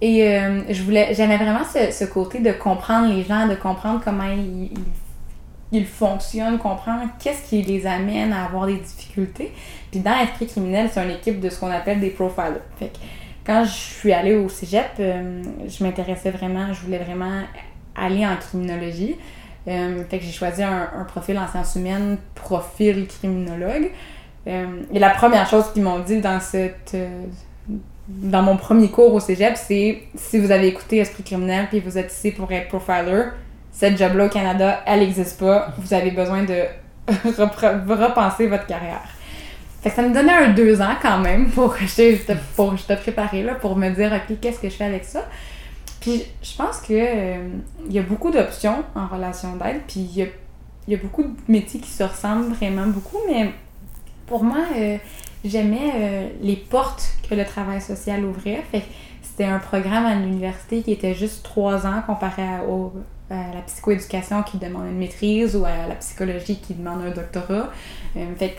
[0.00, 4.30] Et je voulais, j'aimais vraiment ce, ce côté de comprendre les gens, de comprendre comment
[4.30, 4.70] ils,
[5.72, 9.50] ils, fonctionnent, comprendre qu'est-ce qui les amène à avoir des difficultés.
[9.90, 12.60] Puis dans Esprit criminel, c'est une équipe de ce qu'on appelle des profilers.
[13.44, 17.42] Quand je suis allée au cégep, euh, je m'intéressais vraiment, je voulais vraiment
[17.94, 19.16] aller en criminologie.
[19.66, 23.90] Euh, fait que j'ai choisi un, profil en sciences humaines, profil criminologue.
[24.46, 27.24] Euh, et la première chose qu'ils m'ont dit dans cette euh,
[28.06, 31.96] dans mon premier cours au cégep, c'est si vous avez écouté Esprit criminel puis vous
[31.96, 33.28] êtes ici pour être profiler,
[33.72, 35.68] cette job-là au Canada, elle n'existe pas.
[35.78, 36.64] Vous avez besoin de
[37.08, 39.08] repenser votre carrière.
[39.84, 42.94] Fait que ça me donnait un deux ans quand même pour je te, pour je
[42.94, 45.28] préparer là, pour me dire ok qu'est-ce que je fais avec ça?
[46.00, 47.48] Puis je pense que euh,
[47.86, 50.28] il y a beaucoup d'options en relation d'aide, puis il
[50.88, 53.50] y a, beaucoup de métiers qui se ressemblent vraiment beaucoup, mais
[54.26, 54.96] pour moi, euh,
[55.44, 58.62] j'aimais euh, les portes que le travail social ouvrait.
[58.72, 58.84] Fait
[59.22, 62.94] c'était un programme à l'université qui était juste trois ans comparé à, au-
[63.28, 67.68] à la psychoéducation qui demande une maîtrise ou à la psychologie qui demande un doctorat.
[68.38, 68.56] Fait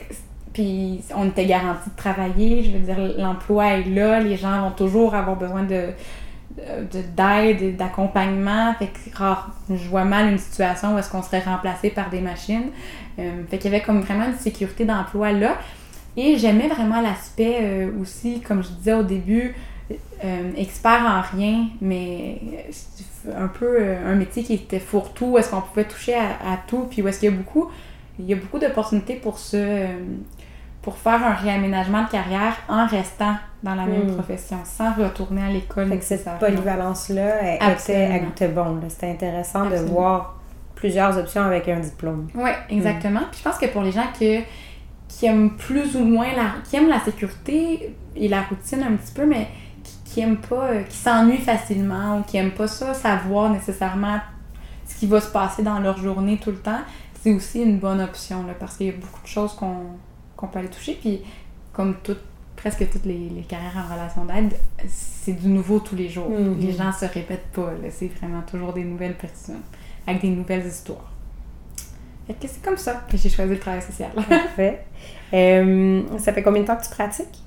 [0.56, 4.72] puis on était garanti de travailler, je veux dire, l'emploi est là, les gens vont
[4.72, 5.90] toujours avoir besoin de
[6.58, 8.74] de- d'aide d'accompagnement.
[8.76, 12.22] Fait que rare, je vois mal une situation où est-ce qu'on serait remplacé par des
[12.22, 12.70] machines.
[13.20, 15.58] Euh, fait qu'il y avait comme vraiment une sécurité d'emploi là.
[16.18, 19.54] Et j'aimais vraiment l'aspect euh, aussi, comme je disais au début,
[20.24, 22.40] euh, expert en rien, mais
[23.36, 27.08] un peu un métier qui était fourre-tout, est-ce qu'on pouvait toucher à, tout, puis où
[27.08, 27.70] est-ce qu'il y a beaucoup,
[28.18, 29.88] il y a beaucoup d'opportunités pour se,
[30.86, 34.14] pour faire un réaménagement de carrière en restant dans la même Mm.
[34.14, 35.90] profession, sans retourner à l'école.
[35.90, 38.80] Fait que cette polyvalence-là, elle, était, bon.
[38.88, 40.36] C'était intéressant de voir
[40.76, 42.28] plusieurs options avec un diplôme.
[42.36, 43.22] Oui, exactement.
[43.32, 44.42] Puis je pense que pour les gens que,
[45.08, 49.12] qui aiment plus ou moins la, qui aiment la sécurité et la routine un petit
[49.12, 49.48] peu, mais
[49.84, 54.20] qui, qui aiment pas, euh, qui s'ennuient facilement ou qui aiment pas ça, savoir nécessairement
[54.86, 56.82] ce qui va se passer dans leur journée tout le temps,
[57.20, 59.78] c'est aussi une bonne option là, parce qu'il y a beaucoup de choses qu'on
[60.36, 60.98] qu'on peut aller toucher.
[61.00, 61.22] Puis
[61.74, 61.96] comme
[62.56, 64.54] presque toutes les, les carrières en relation d'aide,
[64.88, 66.30] c'est du nouveau tous les jours.
[66.30, 66.58] Mhm.
[66.60, 67.72] Les gens se répètent pas.
[67.92, 69.62] C'est vraiment toujours des nouvelles personnes
[70.08, 71.12] avec des nouvelles histoires.
[72.28, 74.10] Fait que c'est comme ça que j'ai choisi le travail social.
[74.30, 74.86] Parfait.
[75.34, 77.42] Euh, ça fait combien de temps que tu pratiques?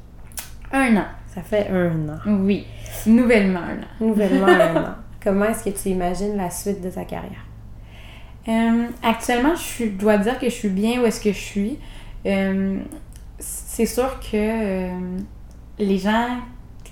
[0.73, 1.07] un an.
[1.35, 2.19] Ça fait un an.
[2.27, 2.67] Oui.
[3.07, 4.07] Nouvellement un an.
[4.07, 4.95] Nouvellement un an.
[5.25, 7.45] Comment est-ce que tu imagines la suite de ta carrière?
[8.49, 11.79] Euh, actuellement, je suis- dois dire que je suis bien où est-ce que je suis.
[12.27, 12.81] Euh,
[13.39, 15.19] c'est sûr que euh,
[15.79, 16.39] les gens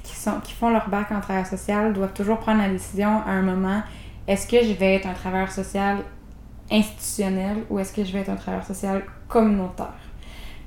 [0.02, 3.30] qui, sont, qui font leur bac en travail social doivent toujours prendre la décision à
[3.30, 3.82] un moment
[4.26, 5.98] est-ce que je vais être un travailleur social
[6.70, 9.94] institutionnel ou est-ce que je vais être un travailleur social communautaire?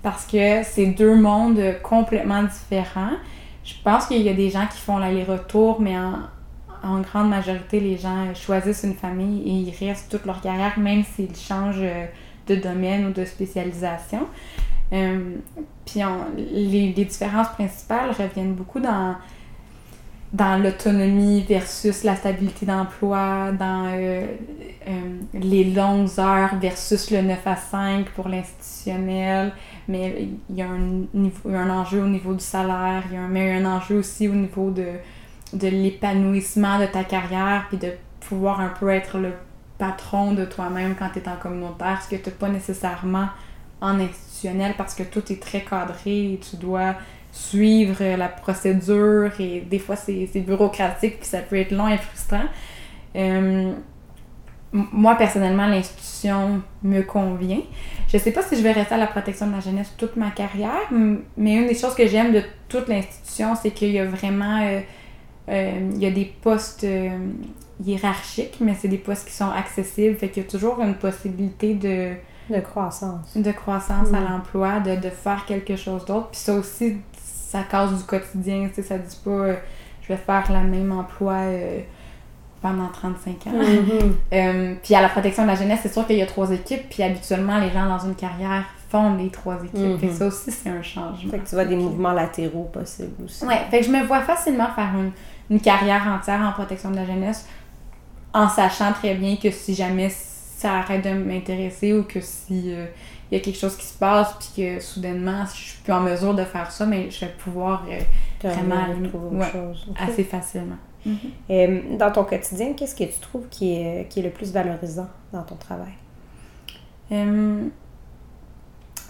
[0.01, 3.17] Parce que c'est deux mondes complètement différents.
[3.65, 7.97] je pense qu'il y a des gens qui font l'aller-retour, mais en, grande majorité, les
[7.97, 12.05] gens choisissent une famille et ils restent toute leur carrière, même s'ils changent euh,
[12.49, 14.27] de domaine ou de spécialisation.
[14.91, 15.35] Euh,
[15.85, 16.01] puis
[16.37, 19.15] les, différences principales reviennent beaucoup dans,
[20.33, 24.25] dans l'autonomie versus la stabilité d'emploi, dans euh,
[25.33, 29.53] les longues heures versus le 9 à 5 pour l'institutionnel.
[29.87, 31.03] Mais il y, a un
[31.53, 34.33] un enjeu au niveau du salaire, il y a un, mais un enjeu aussi au
[34.33, 34.85] niveau de
[35.53, 39.33] de l'épanouissement de ta carrière, puis de pouvoir un peu être le
[39.79, 43.29] patron de toi-même quand tu es en communautaire, ce que tu n'as pas nécessairement
[43.81, 46.95] en institutionnel parce que tout est très cadré et tu dois
[47.31, 52.45] suivre la procédure et des fois c'est bureaucratique puis ça peut être long et frustrant.
[53.15, 53.73] Euh,
[54.71, 57.61] moi personnellement l'institution me convient.
[58.07, 60.31] Je sais pas si je vais rester à la protection de la jeunesse toute ma
[60.31, 60.91] carrière,
[61.37, 64.81] mais une des choses que j'aime de toute l'institution c'est qu'il y a vraiment euh,
[65.49, 66.85] euh, il y a des postes
[67.85, 70.15] hiérarchiques, mais c'est des postes qui sont accessibles.
[70.17, 72.13] Fait qu'il y a toujours une possibilité de...
[72.53, 73.35] De croissance.
[73.37, 76.29] De croissance à l'emploi, de, de, faire quelque chose d'autre.
[76.31, 78.67] Puis ça aussi, ça cause du quotidien.
[78.69, 79.55] Tu sais, ça dit pas euh,
[80.01, 81.35] je vais faire le même emploi
[82.59, 83.51] pendant 35 ans.
[83.53, 84.75] Mm-hmm.
[84.83, 86.89] puis à la protection de la jeunesse, c'est sûr qu'il y a trois équipes.
[86.89, 89.99] Puis habituellement, les gens dans une carrière font les trois équipes.
[89.99, 91.29] Fait ça aussi, c'est un changement.
[91.29, 93.45] Fait que tu vois des mouvements latéraux possibles aussi.
[93.45, 95.11] Ouais, fait que je me vois facilement faire une
[95.49, 97.47] une carrière entière en protection de la jeunesse
[98.33, 102.85] en sachant très bien que si jamais ça arrête de m'intéresser ou que si euh,
[103.31, 106.01] il y a quelque chose qui se passe puis que soudainement je suis plus en
[106.01, 107.99] mesure de faire ça mais je vais pouvoir euh,
[108.43, 109.87] vraiment trouver chose.
[109.97, 111.15] assez facilement mm-hmm.
[111.49, 115.07] euh, dans ton quotidien qu'est-ce que tu trouves qui est, qui est le plus valorisant
[115.31, 115.93] dans ton travail?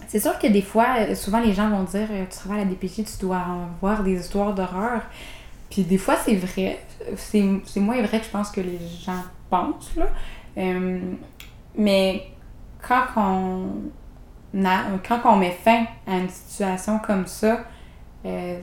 [0.08, 3.04] C'est sûr que des fois souvent les gens vont dire tu travailles à la DPJ
[3.04, 3.42] tu dois
[3.76, 5.02] avoir des histoires d'horreur
[5.70, 6.80] puis des fois, c'est vrai.
[7.16, 9.94] C'est moins vrai que je pense que les gens pensent.
[9.96, 10.06] Là.
[10.58, 11.00] Euh,
[11.76, 12.26] mais
[12.86, 17.60] quand on, a, quand on met fin à une situation comme ça,
[18.26, 18.60] euh,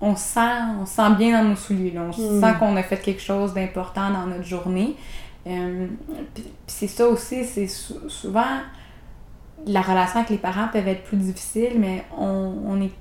[0.00, 0.40] on, sent,
[0.80, 1.94] on sent bien dans nos souliers.
[1.98, 2.40] On hmm.
[2.40, 4.96] sent qu'on a fait quelque chose d'important dans notre journée.
[5.46, 5.86] Euh,
[6.34, 8.60] puis c'est ça aussi, c'est souvent
[9.66, 12.92] la relation avec les parents peut être plus difficile, mais on, on est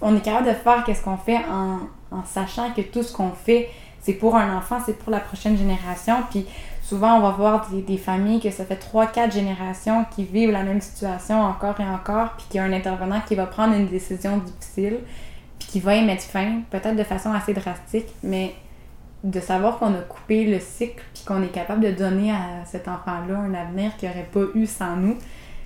[0.00, 1.80] on, est capable de faire qu'est-ce qu'on fait en,
[2.24, 3.68] sachant que tout ce qu'on fait,
[4.06, 6.14] c'est pour un enfant, c'est pour la prochaine génération.
[6.30, 6.46] Puis
[6.80, 10.80] souvent, on va voir des, familles que ça fait 3-4 générations qui vivent la même
[10.80, 14.38] situation encore et encore, puis qu'il y a un intervenant qui va prendre une décision
[14.38, 14.98] difficile,
[15.58, 18.54] puis qui va y mettre fin, peut-être de façon assez drastique, mais
[19.24, 22.86] de savoir qu'on a coupé le cycle, puis qu'on est capable de donner à cet
[22.86, 25.16] enfant-là un avenir qu'il n'aurait pas eu sans nous,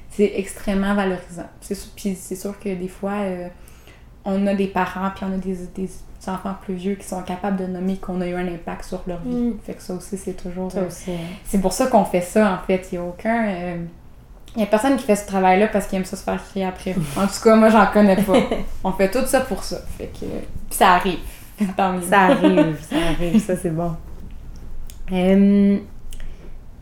[0.09, 1.50] c'est extrêmement valorisant.
[1.94, 3.48] Puis c'est sûr que des fois, euh,
[4.25, 5.89] on a des parents puis on a des, des
[6.29, 9.21] enfants plus vieux qui sont capables de nommer qu'on a eu un impact sur leur
[9.21, 9.35] vie.
[9.35, 9.59] Mm.
[9.65, 10.71] Fait que ça aussi, c'est toujours.
[10.77, 10.89] Euh,
[11.45, 12.89] c'est pour ça qu'on fait ça, en fait.
[12.93, 13.49] Il n'y a aucun.
[13.49, 13.77] Euh,
[14.57, 16.67] il y a personne qui fait ce travail-là parce qu'il aime ça se faire crier
[16.67, 16.95] après.
[17.17, 18.37] En tout cas, moi, j'en connais pas.
[18.85, 19.79] On fait tout ça pour ça.
[19.97, 20.27] Fait que.
[20.27, 21.21] Puis ça arrive.
[22.09, 23.41] ça arrive, ça arrive.
[23.41, 23.97] Ça, c'est bon.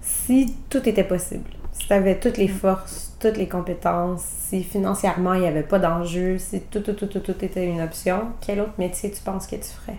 [0.01, 5.35] si tout était possible, si tu avais toutes les forces, toutes les compétences, si financièrement
[5.35, 8.61] il n'y avait pas d'enjeu, si tout, tout, tout, tout, tout était une option, quel
[8.61, 9.99] autre métier tu penses que tu ferais?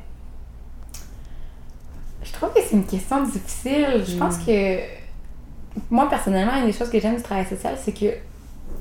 [2.24, 4.04] Je trouve que c'est une question difficile.
[4.06, 4.46] Je pense hmm.
[4.46, 4.80] que
[5.90, 8.14] moi personnellement, une des choses que j'aime du travail social, c'est que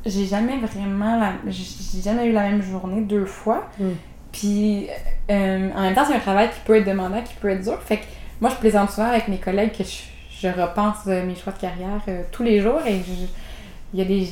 [0.06, 1.32] j'ai jamais vraiment la...
[1.46, 3.68] j'ai jamais eu la même journée deux fois.
[3.78, 3.92] Hmm.
[4.32, 4.88] Puis
[5.30, 7.80] euh, en même temps, c'est un travail qui peut être demandant, qui peut être dur.
[7.82, 8.04] Fait que
[8.40, 12.22] moi, je plaisante souvent avec mes collègues que je, repense mes choix de carrière euh,
[12.30, 13.26] tous les jours et je,
[13.92, 14.28] il y a des.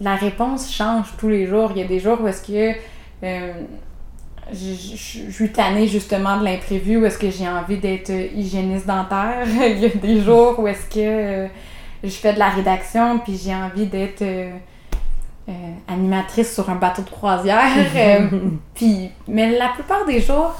[0.00, 1.72] La réponse change tous les jours.
[1.74, 2.78] Il y a des jours où est-ce que
[3.22, 3.52] euh,
[4.52, 9.46] je, suis tannée justement de l'imprévu, où est-ce que j'ai envie d'être hygiéniste dentaire.
[9.46, 11.46] il y a des jours où est-ce que euh,
[12.04, 14.50] je fais de la rédaction, puis j'ai envie d'être euh,
[15.88, 17.70] animatrice sur un bateau de croisière.
[18.74, 20.54] puis, mais la plupart des jours,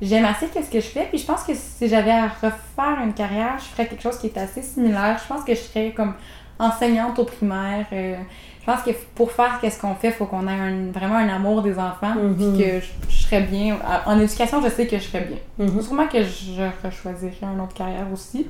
[0.00, 1.06] j'aime assez ce que je fais.
[1.10, 4.28] Puis je pense que si j'avais à refaire une carrière, je ferais quelque chose qui
[4.28, 5.18] est assez similaire.
[5.22, 6.14] Je pense que je serais comme
[6.58, 7.86] enseignante au primaire.
[7.92, 8.16] Euh,
[8.60, 11.62] je pense que pour faire qu'est-ce qu'on fait, il faut qu'on ait vraiment un amour
[11.62, 12.58] des enfants, puis mhm.
[12.58, 13.78] que je, serais bien.
[14.06, 15.66] En éducation, je sais que je serais bien.
[15.66, 18.46] Mm Sûrement que je choisirais une autre carrière aussi,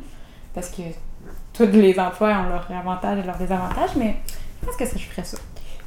[0.54, 0.82] parce que
[1.52, 4.16] tous les emplois ont leurs avantages et leurs désavantages, mais
[4.60, 5.36] je pense que ça, je ferais ça.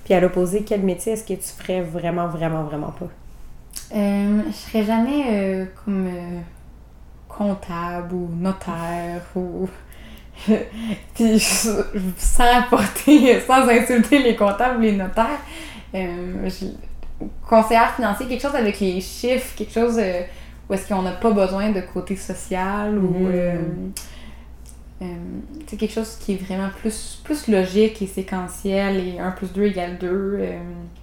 [0.04, 3.08] Puis à l'opposé, quel métier est-ce que tu ferais vraiment, vraiment, vraiment pas?
[3.96, 6.08] Euh, je serais jamais euh, comme
[7.28, 9.68] comptable ou notaire ou
[11.16, 15.40] puis sans apporter, sans insulter les comptables ou les notaires,
[15.96, 16.50] euh,
[17.48, 20.22] conseillère financier, quelque chose avec les chiffres, quelque chose euh,
[20.70, 23.32] où est-ce qu'on n'a pas besoin de côté social ou Mhm.
[23.34, 23.56] euh,
[25.02, 25.06] euh,
[25.68, 29.64] c'est quelque chose qui est vraiment plus, plus logique et séquentiel et 1 plus 2
[29.64, 30.40] égale 2.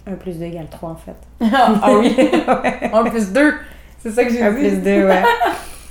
[0.05, 1.15] 1 plus 2 égale 3 en fait.
[1.53, 2.15] ah oui!
[2.93, 3.53] 1 plus 2!
[3.99, 4.59] C'est ça que j'ai 1 dit.
[4.59, 5.23] plus 2, ouais.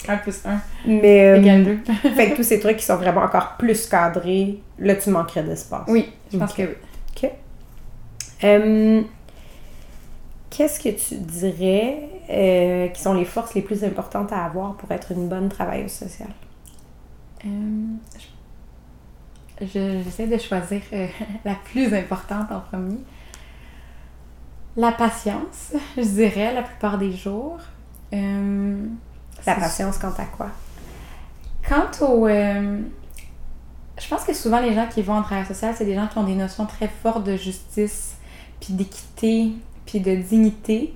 [0.08, 1.78] 1 plus 1 Mais, euh, égale 2.
[2.14, 5.84] fait que tous ces trucs qui sont vraiment encore plus cadrés, là, tu manquerais d'espace.
[5.88, 6.56] Oui, je pense Ok.
[6.56, 6.62] que
[7.22, 7.28] oui.
[8.44, 9.02] Euh,
[10.50, 14.90] Qu'est-ce que tu dirais euh, qui sont les forces les plus importantes à avoir pour
[14.92, 16.30] être une bonne travailleuse sociale?
[19.60, 21.06] Je- J'essaie de choisir euh,
[21.44, 22.98] la plus importante en premier.
[24.76, 27.58] La patience, je dirais, la plupart des jours.
[28.12, 28.84] Euh,
[29.46, 30.48] La patience quant à quoi?
[31.68, 32.26] Quant au...
[32.26, 32.80] euh,
[33.98, 36.18] je pense que souvent les gens qui vont en travail social, c'est des gens qui
[36.18, 38.16] ont des notions très fortes de justice,
[38.60, 39.52] puis d'équité,
[39.86, 40.94] puis de dignité.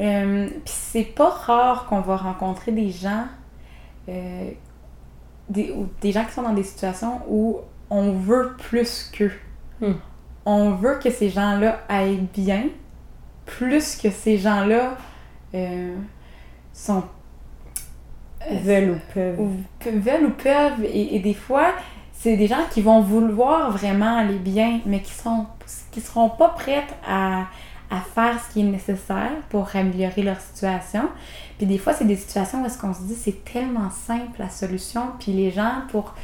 [0.00, 3.26] Euh, puis c'est pas rare qu'on va rencontrer des gens,
[4.08, 4.50] euh,
[5.48, 9.32] des, ou des gens qui sont dans des situations où on veut plus qu'eux.
[9.80, 9.94] Hmm.
[10.46, 12.64] On veut que ces gens-là aillent bien,
[13.46, 14.96] plus que ces gens-là
[15.54, 15.96] euh,
[16.72, 17.04] sont
[18.50, 19.40] Veulent ou peuvent.
[19.40, 19.50] ou
[19.84, 20.84] veulent ou peuvent.
[20.84, 21.72] Et, et des fois
[22.12, 25.46] c'est des gens qui vont vouloir vraiment aller bien mais qui sont
[25.90, 27.42] qui seront pas prêtes à,
[27.90, 31.02] à faire ce qui est nécessaire pour améliorer leur situation.
[31.58, 34.48] Puis des fois c'est des situations où est-ce qu'on se dit c'est tellement simple la
[34.50, 35.02] solution.
[35.20, 36.14] Puis les gens pour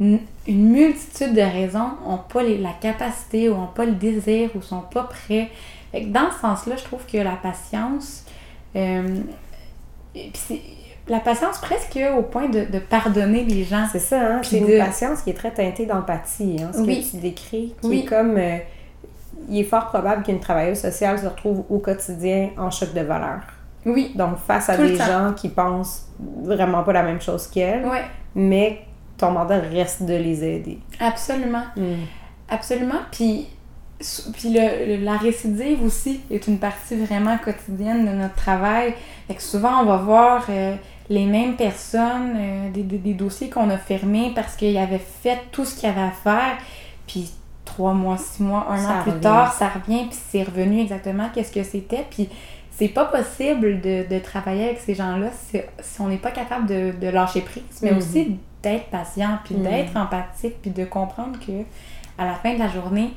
[0.00, 4.62] une multitude de raisons ont pas les- la capacité ou ont pas le désir ou
[4.62, 5.50] sont pas prêts.
[5.90, 8.24] Fait que dans ce sens-là je trouve que la patience
[8.76, 9.20] euh,
[10.14, 10.60] puis
[11.08, 13.86] la patience presque au point de, de pardonner les gens.
[13.90, 14.40] C'est ça, hein?
[14.42, 16.70] C'est une patience qui est très teintée d'empathie, hein?
[16.74, 17.02] Ce Oui.
[17.02, 18.00] que tu décris, qui Oui.
[18.00, 18.36] est comme...
[18.36, 18.58] euh,
[19.48, 23.40] il est fort probable qu'une travailleuse sociale se retrouve au quotidien en choc de valeur.
[23.86, 24.12] Oui.
[24.16, 26.08] Donc, face à Tout des gens qui pensent
[26.42, 28.02] vraiment pas la même chose qu'elle, Ouais,
[28.34, 28.80] mais
[29.16, 30.78] ton mandat reste de les aider.
[31.00, 31.62] absolument.
[31.76, 32.02] Hmm.
[32.50, 33.00] Absolument.
[33.12, 33.46] Puis,
[34.34, 38.94] puis le, le- la récidive aussi est une partie vraiment quotidienne de notre travail.
[39.28, 40.74] Fait que souvent, on va voir euh,
[41.10, 45.38] les mêmes personnes, euh, des, des- des dossiers qu'on a fermés parce qu'ils avaient fait
[45.52, 46.58] tout ce qu'il y avait à faire.
[47.06, 47.30] Puis
[47.64, 51.28] trois mois, six mois, un Ça an plus tard, ça revient, puis c'est revenu exactement
[51.34, 52.04] qu'est-ce que c'était.
[52.10, 52.28] Puis
[52.70, 56.66] c'est pas possible de, de travailler avec ces gens-là si, si on n'est pas capable
[56.66, 57.98] de, de lâcher prise, mais Mhm.
[57.98, 59.62] aussi d'être patient, puis Mhm.
[59.62, 61.52] d'être empathique, puis de comprendre que
[62.18, 63.10] à la fin de la journée,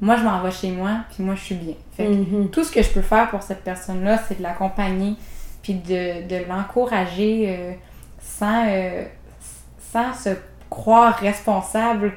[0.00, 1.74] moi je m'en vais chez moi, puis moi je suis bien.
[1.96, 2.50] Fait que Mhm.
[2.50, 5.14] tout ce que je peux faire pour cette personne-là, c'est de l'accompagner,
[5.62, 7.72] puis de, de l'encourager euh,
[8.20, 9.04] sans, euh,
[9.78, 10.30] sans se
[10.68, 12.12] croire responsable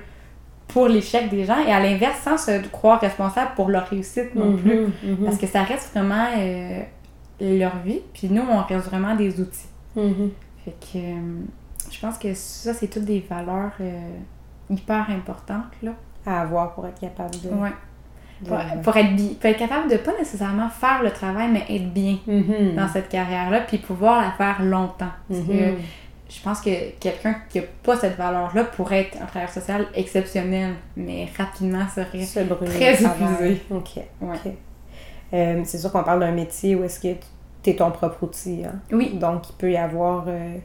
[0.67, 4.57] pour l'échec des gens, et à l'inverse, sans se croire responsable pour leur réussite non
[4.57, 4.81] plus.
[4.81, 4.91] Mhm.
[5.03, 5.25] Mhm.
[5.25, 6.81] Parce que ça reste vraiment euh,
[7.39, 9.67] leur vie, puis nous, on reste vraiment des outils.
[9.95, 10.31] Mhm.
[10.65, 10.99] Fait que
[11.91, 13.73] je pense que ça, c'est toutes des valeurs
[14.69, 15.91] hyper importantes, là.
[16.25, 17.49] À avoir pour être capable de...
[17.49, 17.69] Ouais.
[18.45, 22.17] Pour, pour être pour être capable de pas nécessairement faire le travail, mais être bien
[22.27, 22.75] Mhm.
[22.75, 25.11] dans cette carrière-là, puis pouvoir la faire longtemps.
[25.29, 25.77] Parce que Mhm.
[26.29, 30.73] je pense que quelqu'un qui n'a pas cette valeur-là pourrait être un travailleur social exceptionnel,
[30.97, 33.61] mais rapidement serait Se brûler très épuisé.
[33.71, 33.99] OK.
[34.21, 34.57] Ouais.
[35.33, 37.15] Euh, c'est sûr qu'on parle d'un métier où est-ce que
[37.63, 38.63] tu es ton propre outil.
[38.65, 38.75] Hein?
[38.91, 40.55] Oui, Donc, il peut y avoir euh,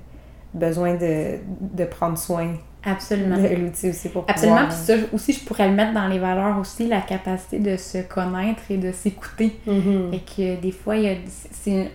[0.55, 2.55] besoin de, de prendre soin
[2.85, 3.37] absolument.
[3.37, 4.69] l'outil aussi pour Absolument, pouvoir...
[4.69, 7.99] puis ça aussi, je pourrais le mettre dans les valeurs aussi, la capacité de se
[7.99, 9.59] connaître et de s'écouter.
[9.67, 11.15] Et que des fois, il y a,
[11.51, 11.91] c'est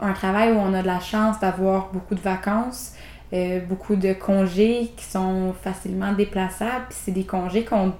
[0.00, 2.92] un travail où on a de la chance d'avoir beaucoup de vacances,
[3.32, 6.86] euh, beaucoup de congés qui sont facilement déplaçables.
[6.88, 7.92] Puis c'est des congés qu'on,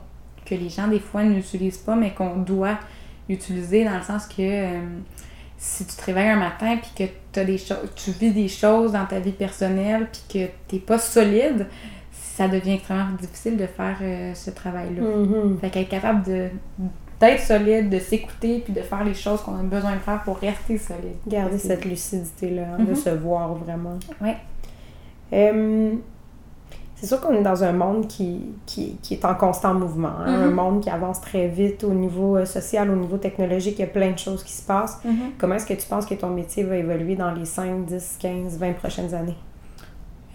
[0.45, 2.79] que les gens, des fois, n'utilisent pas, mais qu'on doit
[3.29, 4.81] utiliser dans le sens que euh,
[5.57, 8.93] si tu te réveilles un matin puis que t'as des choses, tu vis des choses
[8.93, 11.67] dans ta vie personnelle puis que t'es pas solide,
[12.37, 15.03] ça devient extrêmement difficile de faire euh, ce travail-là.
[15.03, 15.59] Mhm.
[15.61, 16.49] Fait qu'être capable de
[17.21, 20.37] d'être solide, de s'écouter, puis de faire les choses qu'on a besoin de faire pour
[20.39, 21.15] rester solide.
[21.29, 22.97] Garder cette lucidité-là, hein, de Mhm.
[22.97, 23.99] se voir vraiment.
[24.21, 24.37] Ouais.
[25.33, 25.93] Euh,
[26.97, 30.43] c'est sûr qu'on est dans un monde qui, qui, qui est en constant mouvement, hein,
[30.43, 30.55] un Mhm.
[30.55, 33.89] monde qui avance très vite au niveau euh, social, au niveau technologique, il y a
[33.89, 35.01] plein de choses qui se passent.
[35.39, 38.59] Comment est-ce que tu penses que ton métier va évoluer dans les 5, 10, 15,
[38.59, 39.37] 20 prochaines années?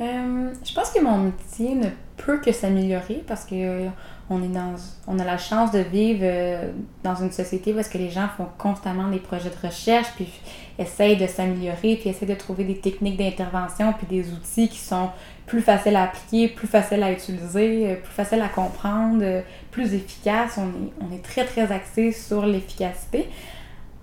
[0.02, 3.90] Euh, je pense que mon métier ne peut que s'améliorer parce que euh,
[4.30, 4.76] on est dans
[5.08, 6.72] on a la chance de vivre euh,
[7.04, 10.30] dans une société est-ce que les gens font constamment des projets de recherche puis
[10.78, 15.10] essayent de s'améliorer puis essayent de trouver des techniques d'intervention puis des outils qui sont
[15.46, 19.42] plus faciles à appliquer, plus faciles à utiliser, plus faciles à comprendre,
[19.72, 20.58] plus efficaces.
[20.58, 23.28] On est, on est très très axé sur l'efficacité.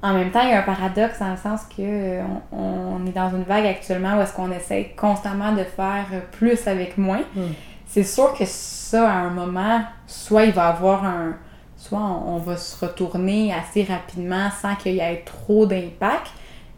[0.02, 2.22] En même temps, il y a un paradoxe dans le sens que euh,
[2.52, 6.66] on, on est dans une vague actuellement où est-ce qu'on essaie constamment de faire plus
[6.68, 7.22] avec moins.
[7.34, 7.42] Mm.
[7.86, 11.36] C'est sûr que ça, à un moment, soit il va avoir un...
[11.76, 16.28] Soit on, on va se retourner assez rapidement sans qu'il y ait trop d'impact.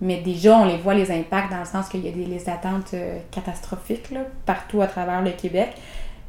[0.01, 2.95] Mais déjà, on les voit, les impacts, dans le sens qu'il y a des d'attente
[2.95, 5.75] euh, catastrophiques là, partout à travers le Québec.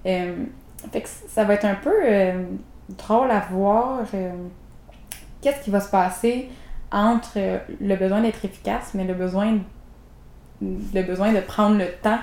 [0.06, 0.34] Euh,
[0.92, 1.92] fait que ça va être un peu
[2.90, 4.00] drôle à voir
[5.42, 6.50] qu'est-ce qui va se passer
[6.92, 9.58] entre euh, le besoin d'être efficace, mais le besoin,
[10.62, 12.20] le besoin de prendre le temps.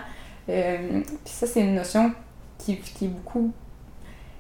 [0.49, 2.13] Euh, Puis ça, c'est une notion
[2.59, 3.53] qui, qui est beaucoup.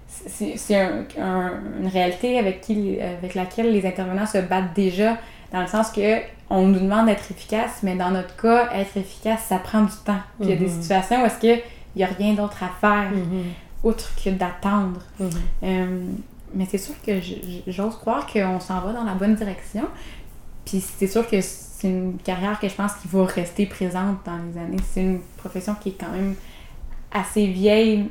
[0.08, 5.16] C'est un- un- une réalité avec, qui, avec laquelle les intervenants se battent déjà,
[5.52, 9.40] dans le sens que on nous demande d'être efficace, mais dans notre cas, être efficace,
[9.48, 10.20] ça prend du temps.
[10.38, 10.80] Puis il y a des Mhm.
[10.82, 11.60] situations où est-ce qu'il
[11.96, 13.44] n'y a rien d'autre à faire, Mhm.
[13.82, 15.00] autre que d'attendre.
[15.18, 15.30] Mhm.
[15.64, 16.00] Euh,
[16.54, 17.14] mais c'est sûr que
[17.66, 19.82] j'ose croire qu'on s'en va dans la bonne direction.
[20.66, 24.36] Puis c'est sûr que c'est une carrière que je pense qui va rester présente dans
[24.52, 24.76] les années.
[24.92, 26.34] C'est une profession qui est quand même
[27.12, 28.10] assez vieille,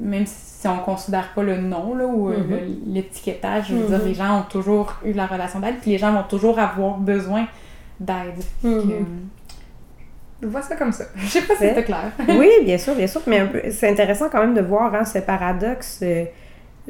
[0.00, 2.50] même si on considère pas le nom là, ou euh, Mhm.
[2.50, 3.66] le- l'étiquetage.
[3.68, 4.04] Je veux dire, Mhm.
[4.06, 7.46] les gens ont toujours eu la relation d'aide, puis les gens vont toujours avoir besoin
[8.00, 8.42] d'aide.
[8.62, 8.80] Mhm.
[8.88, 8.94] Que,
[10.42, 11.04] Je vois ça comme ça.
[11.16, 12.12] Je sais pas si c'était clair.
[12.30, 13.20] oui, bien sûr, bien sûr.
[13.26, 16.24] Mais un peu- c'est intéressant quand même de voir hein, ce paradoxe euh,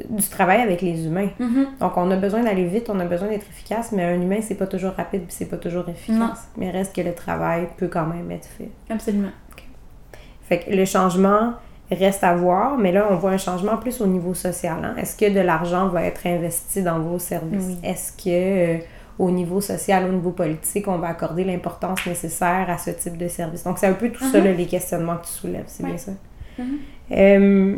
[0.09, 1.29] du travail avec les humains.
[1.39, 1.67] Mhm.
[1.79, 4.55] Donc, on a besoin d'aller vite, on a besoin d'être efficace, mais un humain, c'est
[4.55, 6.17] pas toujours rapide c'est pas toujours efficace.
[6.17, 6.29] Non.
[6.57, 8.69] Mais reste que le travail peut quand même être fait.
[8.89, 9.29] Absolument.
[10.43, 11.53] Fait que le changement
[11.91, 14.77] reste à voir, mais là, on voit un changement plus au niveau social.
[14.83, 14.95] hein.
[14.97, 17.65] Est-ce que de l'argent va être investi dans vos services?
[17.67, 17.77] Oui.
[17.83, 18.77] Est-ce que euh,
[19.19, 23.27] au niveau social, au niveau politique, on va accorder l'importance nécessaire à ce type de
[23.27, 23.63] service?
[23.63, 24.45] Donc, c'est un peu tout ça, Mhm.
[24.45, 25.89] là, les questionnements que tu soulèves, c'est Ouais.
[25.89, 26.11] bien ça?
[26.57, 26.65] Mhm.
[27.11, 27.75] Euh,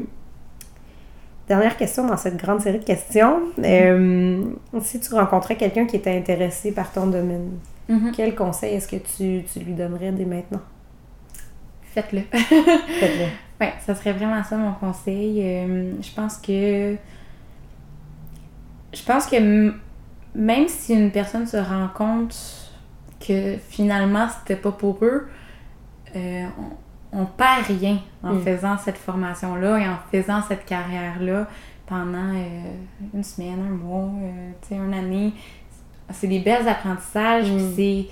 [1.47, 3.41] dernière question dans cette grande série de questions.
[3.63, 4.43] Euh,
[4.81, 7.51] si tu rencontrais quelqu'un qui était intéressé par ton domaine,
[7.89, 8.11] Mhm.
[8.15, 10.61] quel conseil est-ce que tu, tu lui donnerais dès maintenant?
[11.81, 12.21] Faites-le.
[12.31, 13.25] Faites-le.
[13.61, 15.41] Ouais, ça serait vraiment ça mon conseil.
[15.43, 16.95] Euh, je pense que.
[18.93, 19.73] Je pense que
[20.35, 22.35] même si une personne se rend compte
[23.19, 25.27] que finalement c'était pas pour eux,
[26.15, 26.63] euh, on,
[27.13, 28.41] on perd rien en Mm.
[28.41, 31.47] faisant cette formation-là et en faisant cette carrière-là
[31.85, 32.73] pendant euh,
[33.13, 35.33] une semaine, un mois, euh, une année.
[36.11, 37.73] C'est des belles apprentissages, Mm.
[37.75, 38.05] c'est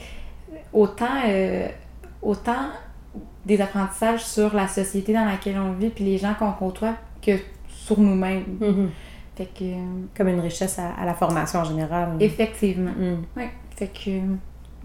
[0.74, 1.68] autant, euh,
[2.22, 2.68] autant
[3.46, 7.32] des apprentissages sur la société dans laquelle on vit puis les gens qu'on côtoie que
[7.70, 8.44] sur nous-mêmes.
[8.60, 8.90] Mhm.
[9.36, 9.64] Fait que,
[10.16, 12.10] Comme une richesse à, à la formation en général.
[12.20, 12.92] effectivement.
[12.92, 13.40] Mm.
[13.40, 13.50] Ouais.
[13.76, 14.12] Fait que,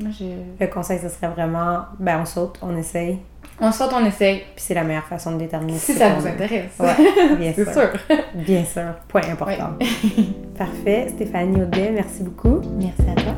[0.03, 0.25] moi, je...
[0.59, 3.19] Le conseil, ce serait vraiment, ben on saute, on essaye,
[3.61, 4.41] On saute, on essaye.
[4.55, 6.73] puis c'est la meilleure façon de déterminer Si ça vous intéresse.
[6.79, 6.95] Ouais,
[7.39, 7.91] bien sûr.
[8.35, 9.71] Bien sûr, point important.
[10.59, 12.61] Parfait, Stéphanie Audet, merci beaucoup.
[12.79, 13.33] Merci à toi.